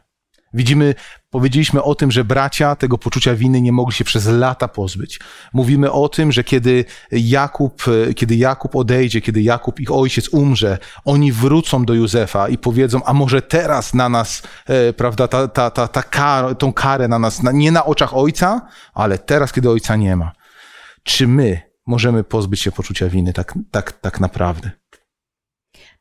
[0.54, 0.94] Widzimy,
[1.30, 5.20] powiedzieliśmy o tym, że bracia tego poczucia winy nie mogli się przez lata pozbyć.
[5.52, 7.82] Mówimy o tym, że kiedy Jakub,
[8.16, 13.12] kiedy Jakub odejdzie, kiedy Jakub, ich ojciec, umrze, oni wrócą do Józefa i powiedzą, a
[13.12, 17.42] może teraz na nas, e, prawda, ta, ta, ta, ta kar, tą karę na nas,
[17.42, 20.32] na, nie na oczach ojca, ale teraz, kiedy ojca nie ma.
[21.02, 24.79] Czy my możemy pozbyć się poczucia winy tak, tak, tak naprawdę?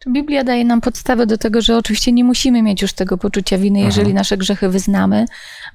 [0.07, 3.79] Biblia daje nam podstawę do tego, że oczywiście nie musimy mieć już tego poczucia winy,
[3.79, 4.15] jeżeli Aha.
[4.15, 5.25] nasze grzechy wyznamy,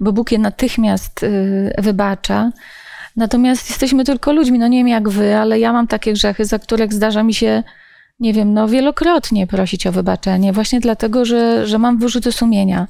[0.00, 2.50] bo Bóg je natychmiast y, wybacza.
[3.16, 6.58] Natomiast jesteśmy tylko ludźmi, no nie wiem jak wy, ale ja mam takie grzechy, za
[6.58, 7.62] których zdarza mi się,
[8.20, 12.86] nie wiem, no wielokrotnie prosić o wybaczenie, właśnie dlatego, że, że mam wyrzuty sumienia.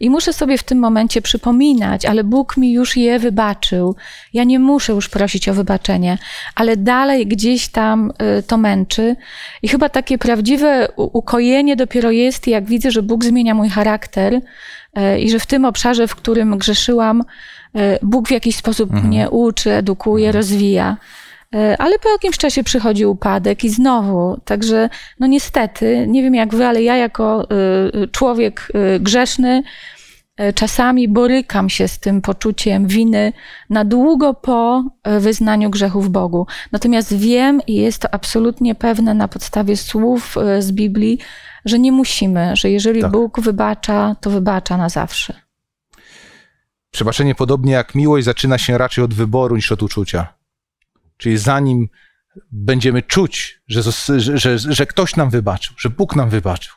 [0.00, 3.96] I muszę sobie w tym momencie przypominać, ale Bóg mi już je wybaczył.
[4.32, 6.18] Ja nie muszę już prosić o wybaczenie,
[6.54, 9.16] ale dalej gdzieś tam y, to męczy.
[9.62, 14.40] I chyba takie prawdziwe ukojenie dopiero jest, jak widzę, że Bóg zmienia mój charakter y,
[15.20, 17.20] i że w tym obszarze, w którym grzeszyłam,
[17.76, 20.96] y, Bóg w jakiś sposób mnie uczy, edukuje, rozwija.
[21.54, 24.40] Y, Ale po jakimś czasie przychodzi upadek i znowu.
[24.44, 24.88] Także,
[25.20, 27.48] no niestety, nie wiem jak wy, ale ja jako
[28.04, 29.62] y, człowiek y, grzeszny
[30.54, 33.32] czasami borykam się z tym poczuciem winy
[33.70, 34.84] na długo po
[35.20, 36.46] wyznaniu grzechów Bogu.
[36.72, 41.18] Natomiast wiem i jest to absolutnie pewne na podstawie słów z Biblii,
[41.64, 43.10] że nie musimy, że jeżeli Tak.
[43.10, 45.34] Bóg wybacza, to wybacza na zawsze.
[46.90, 50.34] Przebaczenie, podobnie jak miłość, zaczyna się raczej od wyboru niż od uczucia.
[51.16, 51.88] Czyli zanim
[52.52, 53.82] będziemy czuć, że,
[54.18, 56.74] że, że, ktoś nam wybaczył, że Bóg nam wybaczył,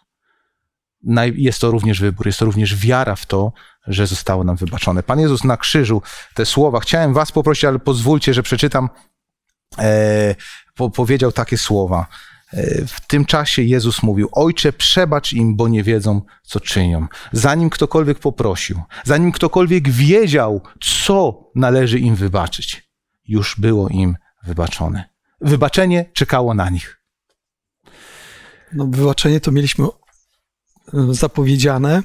[1.35, 3.51] jest to również wybór, jest to również wiara w to,
[3.87, 5.03] że zostało nam wybaczone.
[5.03, 6.01] Pan Jezus na krzyżu
[6.33, 8.89] te słowa, chciałem Was poprosić, ale pozwólcie, że przeczytam,
[9.77, 10.35] e,
[10.75, 12.05] po, powiedział takie słowa.
[12.53, 17.07] E, W tym czasie Jezus mówił: Ojcze, przebacz im, bo nie wiedzą, co czynią.
[17.31, 22.89] Zanim ktokolwiek poprosił, zanim ktokolwiek wiedział, co należy im wybaczyć,
[23.27, 24.15] już było im
[24.47, 25.09] wybaczone.
[25.41, 27.01] Wybaczenie czekało na nich.
[28.73, 29.89] No, wybaczenie to mieliśmy e,
[31.11, 32.03] zapowiedziane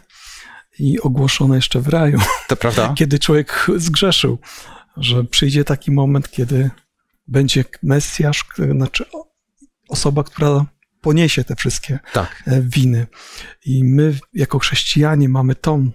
[0.79, 2.95] i ogłoszone jeszcze w raju, To prawda?
[2.97, 4.39] kiedy człowiek zgrzeszył,
[4.97, 6.71] że przyjdzie taki moment, kiedy
[7.29, 8.45] będzie Mesjasz,
[8.77, 9.05] znaczy
[9.89, 10.67] osoba, która
[11.01, 12.43] poniesie te wszystkie Tak.
[12.47, 13.07] e, winy.
[13.65, 15.91] I my, jako chrześcijanie, mamy tą.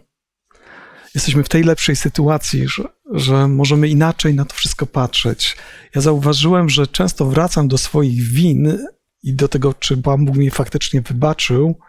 [1.16, 5.58] Jesteśmy w tej lepszej sytuacji, że, że możemy inaczej na to wszystko patrzeć.
[5.96, 8.78] Ja zauważyłem, że często wracam do swoich win
[9.24, 11.80] i do tego, czy Pan Bóg mi faktycznie wybaczył,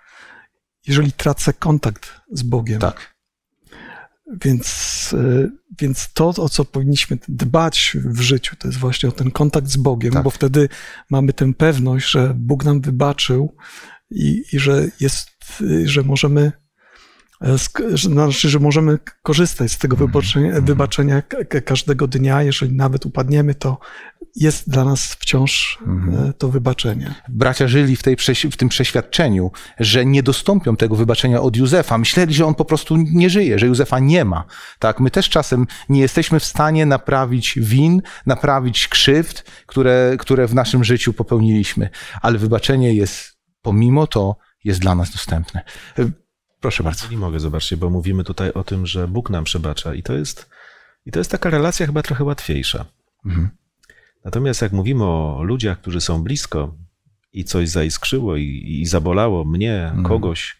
[0.87, 2.81] jeżeli tracę kontakt z Bogiem.
[2.81, 3.19] Tak.
[4.45, 5.49] Więc, e,
[5.81, 9.77] więc to, o co powinniśmy dbać w życiu, to jest właśnie o ten kontakt z
[9.77, 10.23] Bogiem, Tak.
[10.23, 10.69] bo wtedy
[11.11, 13.57] mamy tę pewność, że Bóg nam wybaczył
[14.11, 15.31] i, i że jest,
[15.85, 16.53] że możemy
[17.95, 20.11] znaczy, że możemy korzystać z tego Mhm.
[20.11, 23.79] wybaczenia, wybaczenia ka- każdego dnia, jeżeli nawet upadniemy, to
[24.37, 26.29] jest dla nas wciąż Mhm.
[26.29, 27.15] e, to wybaczenie.
[27.29, 28.17] Bracia żyli w, tej,
[28.53, 31.99] w tym przeświadczeniu, że nie dostąpią tego wybaczenia od Józefa.
[31.99, 34.45] Myśleli, że on po prostu nie żyje, że Józefa nie ma.
[34.79, 40.55] Tak, my też czasem nie jesteśmy w stanie naprawić win, naprawić krzywd, które, które w
[40.55, 41.91] naszym życiu popełniliśmy,
[42.23, 45.63] ale wybaczenie jest, pomimo to, jest dla nas dostępne.
[46.61, 47.09] Proszę bardzo.
[47.09, 50.51] Nie mogę, zobaczcie, bo mówimy tutaj o tym, że Bóg nam przebacza i to jest,
[51.07, 52.85] i to jest taka relacja chyba trochę łatwiejsza.
[53.27, 53.49] Mhm.
[54.25, 56.75] Natomiast jak mówimy o ludziach, którzy są blisko
[57.33, 60.57] i coś zaiskrzyło i, i zabolało mnie, kogoś,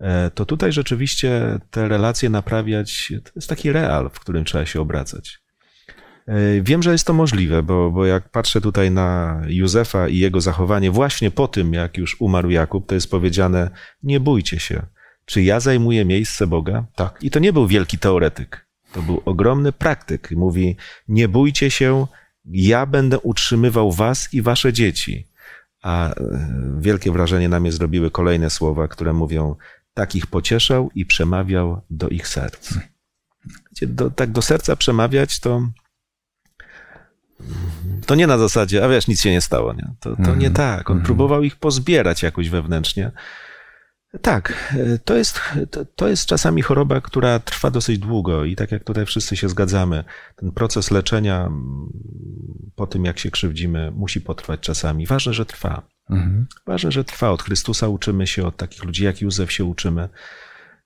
[0.00, 4.80] e, to tutaj rzeczywiście te relacje naprawiać to jest taki real, w którym trzeba się
[4.80, 5.38] obracać.
[6.26, 10.40] E, Wiem, że jest to możliwe, bo, bo jak patrzę tutaj na Józefa i jego
[10.40, 13.70] zachowanie właśnie po tym, jak już umarł Jakub, to jest powiedziane:
[14.02, 14.86] Nie bójcie się,
[15.24, 16.84] czy ja zajmuję miejsce Boga?
[16.94, 17.18] Tak.
[17.22, 20.30] I to nie był wielki teoretyk, to był ogromny praktyk.
[20.30, 20.76] Mówi:
[21.08, 22.06] Nie bójcie się,
[22.44, 25.26] ja będę utrzymywał was i wasze dzieci.
[25.82, 26.14] A e,
[26.78, 29.56] wielkie wrażenie na mnie zrobiły kolejne słowa, które mówią:
[29.94, 32.74] Tak ich pocieszał i przemawiał do ich serc.
[33.82, 35.68] Do, tak do serca przemawiać to.
[38.06, 39.72] To nie na zasadzie, a wiesz, nic się nie stało.
[39.72, 39.88] Nie?
[40.00, 40.90] To, to nie tak.
[40.90, 43.10] On próbował ich pozbierać jakoś wewnętrznie.
[44.22, 48.72] Tak, e, to jest, to, to jest czasami choroba, która trwa dosyć długo i tak
[48.72, 50.04] jak tutaj wszyscy się zgadzamy,
[50.36, 51.88] ten proces leczenia mm,
[52.74, 55.06] po tym, jak się krzywdzimy, musi potrwać czasami.
[55.06, 55.82] Ważne, że trwa.
[56.10, 56.46] Mhm.
[56.66, 57.30] Ważne, że trwa.
[57.30, 60.08] Od Chrystusa uczymy się, od takich ludzi jak Józef się uczymy.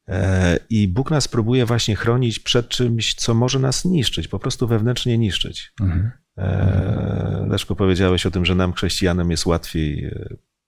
[0.08, 4.66] E, I Bóg nas próbuje właśnie chronić przed czymś, co może nas niszczyć, po prostu
[4.66, 5.72] wewnętrznie niszczyć.
[5.80, 6.10] Mhm.
[6.38, 10.10] E, Leszko, powiedziałeś o tym, że nam, chrześcijanom, jest łatwiej.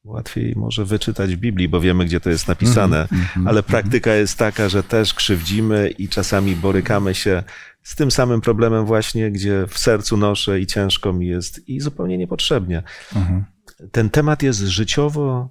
[0.05, 3.09] Łatwiej może wyczytać w Biblii, bo wiemy, gdzie to jest napisane,
[3.47, 7.43] ale praktyka jest taka, że też krzywdzimy i czasami borykamy się
[7.83, 12.19] z tym samym problemem właśnie, gdzie w sercu noszę i ciężko mi jest i zupełnie
[12.19, 12.83] niepotrzebnie.
[13.17, 13.45] Mhm.
[13.93, 15.51] Ten temat jest życiowo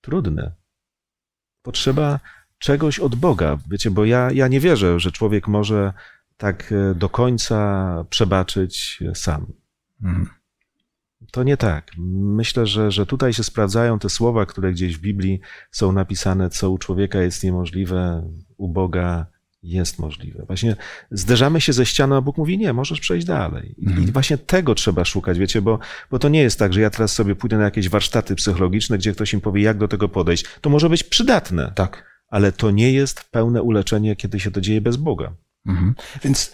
[0.00, 0.52] trudny.
[1.62, 2.20] Potrzeba
[2.58, 3.58] czegoś od Boga.
[3.70, 5.92] Wiecie, bo ja, ja nie wierzę, że człowiek może
[6.36, 9.52] tak e, do końca przebaczyć sam.
[10.02, 10.39] Mhm.
[11.30, 11.90] To nie tak.
[12.18, 15.40] Myślę, że, że tutaj się sprawdzają te słowa, które gdzieś w Biblii
[15.70, 19.26] są napisane, co u człowieka jest niemożliwe, u Boga
[19.62, 20.44] jest możliwe.
[20.46, 20.76] Właśnie
[21.10, 23.74] zderzamy się ze ścianą, a Bóg mówi, nie, możesz przejść dalej.
[23.78, 24.06] I Mhm.
[24.12, 25.78] właśnie tego trzeba szukać, wiecie, bo,
[26.10, 29.12] bo to nie jest tak, że ja teraz sobie pójdę na jakieś warsztaty psychologiczne, gdzie
[29.12, 30.44] ktoś im powie, jak do tego podejść.
[30.60, 32.04] To może być przydatne, Tak.
[32.28, 35.32] ale to nie jest pełne uleczenie, kiedy się to dzieje bez Boga.
[35.66, 35.94] Mhm.
[36.24, 36.52] Więc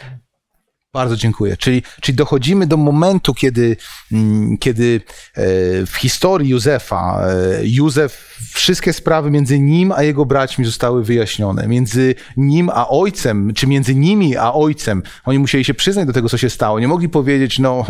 [0.92, 1.56] bardzo dziękuję.
[1.56, 3.76] Czyli, czyli dochodzimy do momentu, kiedy,
[4.12, 5.00] mm, kiedy
[5.34, 5.42] e,
[5.86, 11.68] w historii Józefa e, Józef, wszystkie sprawy między nim a jego braćmi zostały wyjaśnione.
[11.68, 15.02] Między nim a ojcem, czy między nimi a ojcem.
[15.24, 16.80] Oni musieli się przyznać do tego, co się stało.
[16.80, 17.86] Nie mogli powiedzieć, no,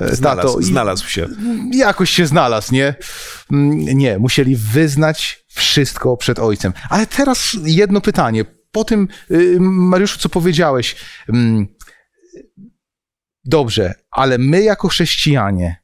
[0.00, 1.28] e, Znalazł, tato, znalazł się.
[1.74, 2.94] jakoś się znalazł, nie?
[3.52, 6.72] Mm, Nie, musieli wyznać wszystko przed ojcem.
[6.90, 8.44] Ale teraz jedno pytanie.
[8.72, 10.96] Po tym, y, Mariuszu, co powiedziałeś,
[11.28, 11.66] mm,
[13.44, 15.76] dobrze, ale my jako chrześcijanie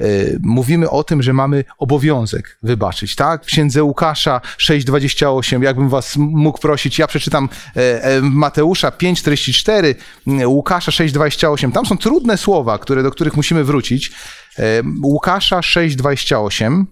[0.00, 3.44] y, mówimy o tym, że mamy obowiązek wybaczyć, tak?
[3.44, 9.94] W księdze Łukasza 6,28, jakbym was mógł prosić, ja przeczytam e, e, Mateusza 5,44,
[10.26, 11.72] mm, Łukasza 6,28.
[11.72, 14.12] Tam są trudne słowa, które, do których musimy wrócić.
[14.58, 16.84] E, Łukasza 6,28.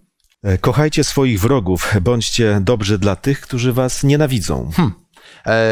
[0.43, 4.71] E, Kochajcie swoich wrogów, bądźcie dobrzy dla tych, którzy was nienawidzą.
[4.79, 5.06] E,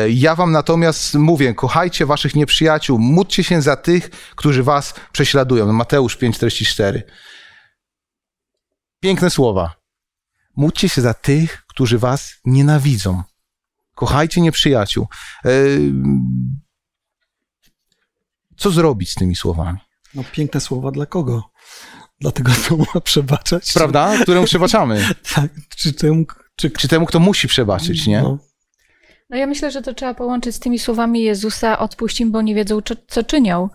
[0.09, 5.72] Ja wam natomiast mówię, kochajcie waszych nieprzyjaciół, módlcie się za tych, którzy was prześladują.
[5.72, 7.03] Mateusz 5,44.
[9.01, 9.75] Piękne słowa.
[10.57, 13.22] Módlcie się za tych, którzy was nienawidzą.
[13.95, 15.07] Kochajcie nieprzyjaciół.
[15.45, 15.51] E,
[18.57, 19.79] Co zrobić z tymi słowami?
[20.14, 21.51] No piękne słowa dla kogo?
[22.20, 23.72] Dla tego, kto ma przebaczać?
[23.72, 24.18] Prawda?
[24.22, 25.09] Któremu przebaczamy.
[25.35, 26.25] Tak, czy temu,
[26.57, 26.70] czy...
[26.70, 28.22] Czy temu, kto musi przebaczyć, nie?
[28.22, 28.39] No,
[29.31, 32.55] No ja myślę, że to trzeba połączyć z tymi słowami Jezusa, odpuść im, bo nie
[32.55, 33.68] wiedzą, co, co czynią.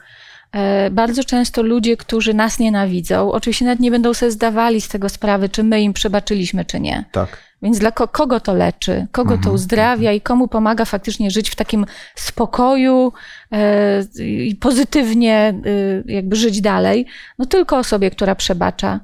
[0.52, 5.10] E, Bardzo często ludzie, którzy nas nienawidzą, oczywiście nawet nie będą sobie zdawali z tego
[5.10, 7.06] sprawy, czy my im przebaczyliśmy, czy nie.
[7.12, 7.38] Tak.
[7.62, 11.56] Więc dla ko- kogo to leczy, kogo to uzdrawia i komu pomaga faktycznie żyć w
[11.56, 11.86] takim
[12.16, 13.14] spokoju
[13.52, 15.54] e, i pozytywnie
[16.06, 17.06] e, jakby żyć dalej?
[17.40, 19.00] No tylko osobie, która przebacza.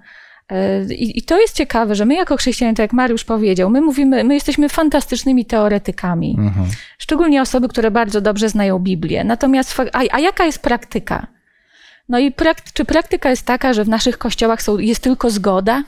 [0.52, 3.82] E, I, I to jest ciekawe, że my jako chrześcijanie, tak jak Mariusz powiedział, my
[3.82, 6.36] mówimy, my jesteśmy fantastycznymi teoretykami.
[6.40, 6.68] Mhm.
[6.98, 9.24] Szczególnie osoby, które bardzo dobrze znają Biblię.
[9.24, 11.28] Natomiast, a, a jaka jest praktyka?
[12.10, 12.34] No i
[12.74, 15.84] czy praktyka jest taka, że w naszych kościołach są, jest tylko zgoda?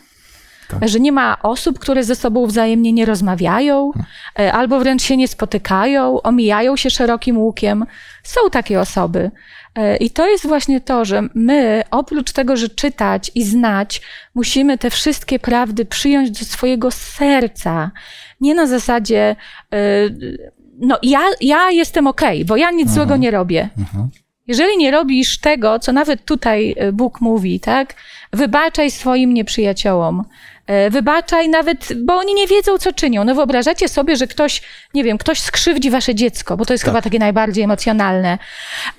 [0.68, 0.90] Tak.
[0.90, 3.92] Że nie ma osób, które ze sobą wzajemnie nie rozmawiają,
[4.40, 7.86] e, albo wręcz się nie spotykają, omijają się szerokim łukiem.
[8.24, 9.32] Są takie osoby.
[9.78, 14.02] E, I to jest właśnie to, że my, oprócz tego, że czytać i znać,
[14.36, 17.92] musimy te wszystkie prawdy przyjąć do swojego serca.
[18.42, 19.36] Nie na zasadzie,
[19.74, 19.78] e,
[20.80, 23.70] no ja, ja jestem okej, bo ja nic złego nie robię.
[23.78, 24.10] Mhm.
[24.48, 27.96] Jeżeli nie robisz tego, co nawet tutaj e, Bóg mówi, tak?
[28.34, 30.24] Wybaczaj swoim nieprzyjaciołom.
[30.68, 33.24] E, Wybaczaj nawet, bo oni nie wiedzą, co czynią.
[33.24, 34.62] No wyobrażacie sobie, że ktoś,
[34.94, 36.92] nie wiem, ktoś skrzywdzi wasze dziecko, bo to jest Tak.
[36.94, 38.38] chyba takie najbardziej emocjonalne,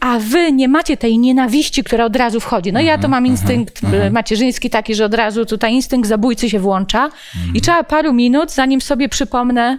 [0.00, 2.72] a wy nie macie tej nienawiści, która od razu wchodzi.
[2.72, 6.58] No ja to mam instynkt e, macierzyński taki, że od razu tutaj instynkt zabójcy się
[6.60, 7.10] włącza
[7.54, 9.78] i trzeba paru minut, zanim sobie przypomnę,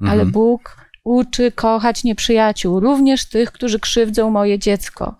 [0.00, 0.30] ale Mhm.
[0.30, 5.16] Bóg uczy kochać nieprzyjaciół, również tych, którzy krzywdzą moje dziecko.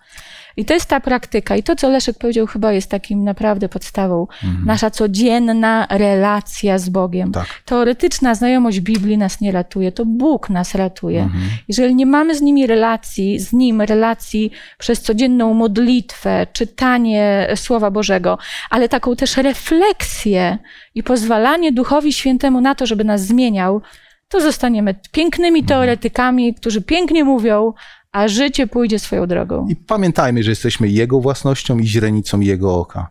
[0.57, 1.57] I to jest ta praktyka.
[1.57, 4.27] I to, co Leszek powiedział, chyba jest takim naprawdę podstawą.
[4.67, 7.33] Nasza codzienna relacja z Bogiem.
[7.33, 7.47] Tak.
[7.65, 11.23] Teoretyczna znajomość Biblii nas nie ratuje, to Bóg nas ratuje.
[11.23, 11.43] Mhm.
[11.69, 18.39] Jeżeli nie mamy z nimi relacji, z Nim relacji przez codzienną modlitwę, czytanie Słowa Bożego,
[18.71, 20.59] ale taką też refleksję
[20.95, 23.83] i pozwalanie Duchowi Świętemu na to, żeby nas zmieniał,
[24.29, 27.73] to zostaniemy pięknymi teoretykami, którzy pięknie mówią,
[28.13, 29.67] a życie pójdzie swoją drogą.
[29.69, 33.11] I pamiętajmy, że jesteśmy Jego własnością i źrenicą Jego oka.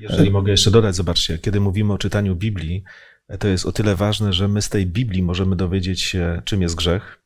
[0.00, 2.84] Jeżeli mogę jeszcze dodać, zobaczcie, kiedy mówimy o czytaniu Biblii,
[3.38, 6.74] to jest o tyle ważne, że my z tej Biblii możemy dowiedzieć się, czym jest
[6.74, 7.22] grzech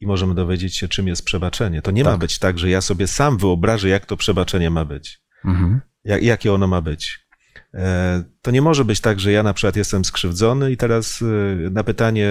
[0.00, 1.82] i możemy dowiedzieć się, czym jest przebaczenie.
[1.82, 2.20] To nie ma Tak.
[2.20, 5.20] być tak, że ja sobie sam wyobrażę, jak to przebaczenie ma być.
[5.44, 5.80] Mhm.
[6.04, 7.20] Jak, jakie ono ma być.
[7.74, 11.70] E, To nie może być tak, że ja na przykład jestem skrzywdzony i teraz e,
[11.70, 12.28] na pytanie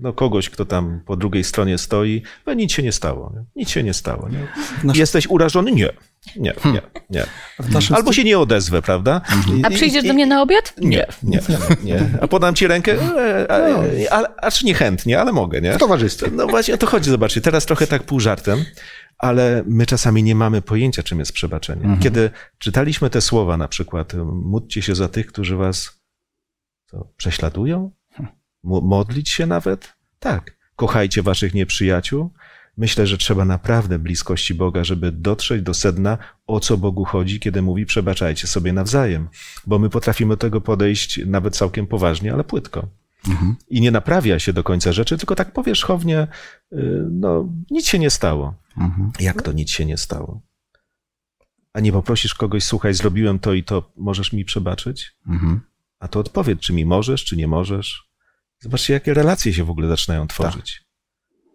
[0.00, 3.32] no, kogoś, kto tam po drugiej stronie stoi, no nic się nie stało.
[3.34, 3.44] Nie?
[3.56, 4.28] Nic się nie stało.
[4.28, 4.38] Nie?
[4.80, 5.72] w naszym, Jesteś urażony?
[5.72, 5.88] Nie.
[6.36, 7.24] Nie, nie, nie.
[7.72, 9.20] naszym Albo się nie odezwę, prawda?
[9.62, 10.74] A I- przyjdziesz i- do mnie na obiad?
[10.80, 11.40] Nie, nie,
[11.84, 12.00] nie.
[12.20, 12.92] A podam ci rękę?
[12.92, 15.72] E, e, ale, acz niechętnie, ale mogę, nie?
[15.72, 16.26] W towarzystwie.
[16.32, 17.40] No właśnie o to chodzi, zobaczcie.
[17.40, 18.64] Teraz trochę tak pół żartem,
[19.18, 21.98] ale my czasami nie mamy pojęcia, czym jest przebaczenie.
[22.02, 26.00] Kiedy czytaliśmy te słowa na przykład, módlcie się za tych, którzy was
[26.90, 27.90] co, prześladują?
[28.64, 29.92] Mo- Modlić się nawet?
[30.18, 30.56] Tak.
[30.76, 32.30] Kochajcie waszych nieprzyjaciół.
[32.76, 37.62] Myślę, że trzeba naprawdę bliskości Boga, żeby dotrzeć do sedna, o co Bogu chodzi, kiedy
[37.62, 39.28] mówi przebaczajcie sobie nawzajem.
[39.66, 42.88] Bo my potrafimy do tego podejść nawet całkiem poważnie, ale płytko.
[43.28, 43.56] Mhm.
[43.68, 46.26] I nie naprawia się do końca rzeczy, tylko tak powierzchownie,
[46.72, 46.76] y,
[47.10, 48.54] no, nic się nie stało.
[48.78, 49.12] Mhm.
[49.20, 50.40] Jak to nic się nie stało?
[51.72, 55.16] A nie poprosisz kogoś, słuchaj, zrobiłem to i to, możesz mi przebaczyć?
[55.26, 55.60] Mhm.
[55.98, 58.08] A to odpowiedz, czy mi możesz, czy nie możesz.
[58.64, 60.84] Zobaczcie, jakie relacje się w ogóle zaczynają tworzyć.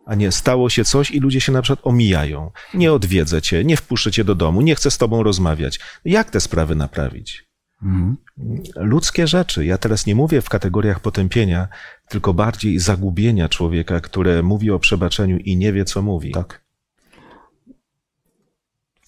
[0.05, 2.51] A nie, stało się coś i ludzie się na przykład omijają.
[2.73, 5.79] Nie odwiedzę cię, nie wpuszczę cię do domu, nie chcę z tobą rozmawiać.
[6.05, 7.45] Jak te sprawy naprawić?
[7.83, 8.17] Mhm.
[8.75, 9.65] Ludzkie rzeczy.
[9.65, 11.67] Ja teraz nie mówię w kategoriach potępienia,
[12.07, 16.31] tylko bardziej zagubienia człowieka, które mówi o przebaczeniu i nie wie, co mówi.
[16.31, 16.63] Tak.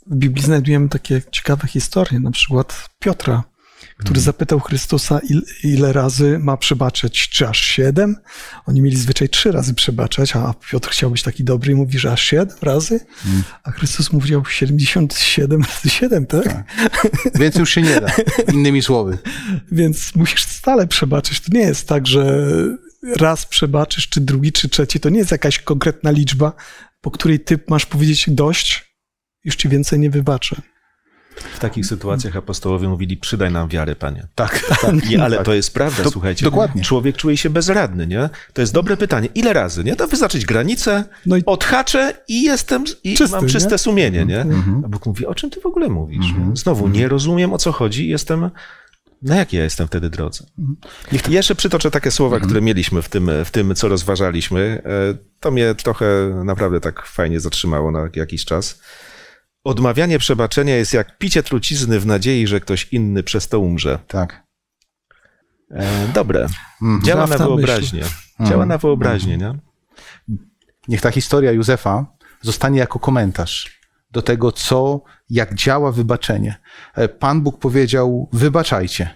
[0.07, 3.43] W Biblii znajdujemy takie ciekawe historie, na przykład Piotra,
[3.97, 8.15] który zapytał Chrystusa, il, ile razy ma przebaczać, czy aż siedem?
[8.65, 12.11] Oni mieli zwyczaj trzy razy przebaczać, a Piotr chciał być taki dobry i mówi, że
[12.11, 12.99] aż siedem razy?
[13.63, 16.63] A Chrystus mówił 77 razy siedem, tak?
[17.35, 18.07] Więc już się nie da.
[18.53, 19.17] Innymi słowy.
[19.71, 21.39] Więc musisz stale przebaczyć.
[21.39, 22.47] To nie jest tak, że
[23.17, 24.99] raz przebaczysz, czy drugi, czy trzeci.
[24.99, 26.53] To nie jest jakaś konkretna liczba,
[27.01, 28.95] po której ty masz powiedzieć dość,
[29.43, 30.61] już ci więcej nie wybaczę.
[31.35, 34.27] W takich sytuacjach apostołowie mówili, przydaj nam wiary, Panie.
[34.35, 35.09] Tak, tak.
[35.09, 35.45] Nie, ale tak.
[35.45, 36.45] to jest prawda, Do- słuchajcie.
[36.45, 36.81] dokładnie.
[36.83, 38.29] Człowiek czuje się bezradny, nie?
[38.53, 39.27] To jest dobre pytanie.
[39.35, 39.95] Ile razy, nie?
[39.95, 43.77] To wyznaczyć granicę, No i odhaczę i jestem, i Czysty, mam czyste nie?
[43.77, 44.41] sumienie, nie?
[44.41, 44.81] Mhm.
[44.85, 46.25] A Bóg mówi, o czym ty w ogóle mówisz?
[46.29, 46.57] Mhm.
[46.57, 48.49] Znowu, nie rozumiem, o co chodzi, jestem...
[49.21, 50.45] Na jakiej ja jestem wtedy drodze?
[51.11, 54.81] Niech Jeszcze przytoczę takie słowa, które mieliśmy w tym, w tym, co rozważaliśmy.
[54.85, 56.05] E, To mnie trochę
[56.45, 58.81] naprawdę tak fajnie zatrzymało na jakiś czas.
[59.63, 63.99] Odmawianie przebaczenia jest jak picie trucizny w nadziei, że ktoś inny przez to umrze.
[64.07, 64.43] tak.
[65.71, 66.47] E, Dobre.
[66.81, 67.01] Mhm.
[67.03, 68.03] Działa na wyobraźnię.
[68.41, 69.53] Działa na wyobraźnię, nie?
[70.87, 72.05] Niech ta historia Józefa
[72.41, 73.79] zostanie jako komentarz
[74.11, 76.55] do tego, co, jak działa wybaczenie.
[76.95, 79.09] E, Pan Bóg powiedział: Wybaczajcie,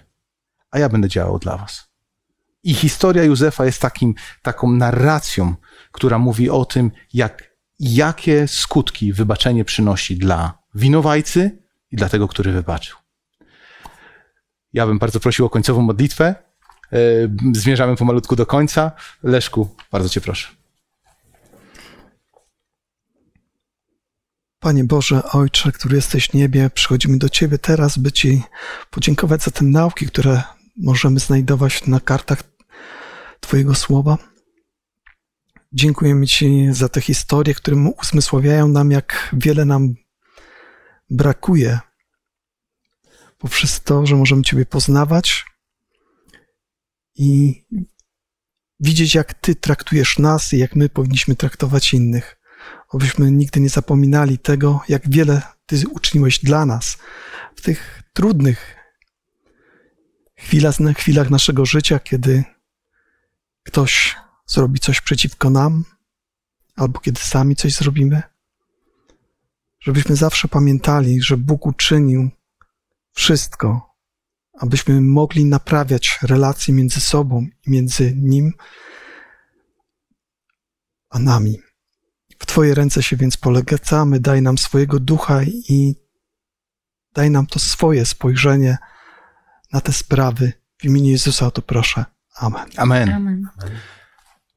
[0.70, 1.90] a ja będę działał dla Was.
[2.62, 5.54] I historia Józefa jest takim, taką narracją,
[5.92, 11.58] która mówi o tym, jak, jakie skutki wybaczenie przynosi dla winowajcy
[11.90, 12.96] i dla tego, który wybaczył.
[14.72, 16.34] Ja bym bardzo prosił o końcową modlitwę.
[16.92, 16.98] E,
[17.52, 18.92] Zmierzamy pomalutku do końca.
[19.22, 20.48] Leszku, bardzo Cię proszę.
[24.60, 28.42] Panie Boże, Ojcze, który jesteś w niebie, przychodzimy do Ciebie teraz, by Ci
[28.90, 30.42] podziękować za te nauki, które
[30.76, 32.42] możemy znajdować na kartach
[33.40, 34.18] Twojego słowa.
[35.76, 39.94] Dziękujemy Ci za te historie, które uzmysławiają nam, jak wiele nam
[41.10, 41.78] brakuje.
[43.38, 45.44] Poprzez to, że możemy Ciebie poznawać
[47.14, 47.62] i
[48.80, 52.40] widzieć, jak Ty traktujesz nas i jak my powinniśmy traktować innych.
[52.92, 56.98] Abyśmy nigdy nie zapominali tego, jak wiele Ty uczyniłeś dla nas
[57.56, 58.76] w tych trudnych
[60.36, 62.44] chwilach, chwilach naszego życia, kiedy
[63.62, 64.16] ktoś
[64.46, 65.84] zrobi coś przeciwko nam,
[66.76, 68.22] albo kiedy sami coś zrobimy.
[69.80, 72.30] Żebyśmy zawsze pamiętali, że Bóg uczynił
[73.12, 73.94] wszystko,
[74.58, 78.52] abyśmy mogli naprawiać relacje między sobą i między Nim
[81.10, 81.58] a nami.
[82.38, 85.94] W Twoje ręce się więc polegamy, daj nam swojego ducha i
[87.14, 88.78] daj nam to swoje spojrzenie
[89.72, 90.52] na te sprawy.
[90.78, 92.04] W imieniu Jezusa o to proszę.
[92.34, 92.66] Amen.
[92.76, 93.12] Amen.
[93.12, 93.48] Amen.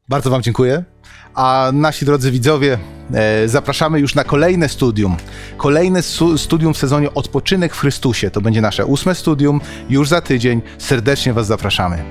[0.10, 0.84] Bardzo Wam dziękuję.
[1.36, 2.78] A nasi drodzy widzowie,
[3.14, 5.18] e, zapraszamy już na kolejne studium.
[5.58, 6.02] Kolejne
[6.38, 8.32] studium w sezonie Odpoczynek w Chrystusie.
[8.32, 10.62] To będzie nasze ósme studium, już za tydzień.
[10.78, 12.04] Serdecznie Was zapraszamy.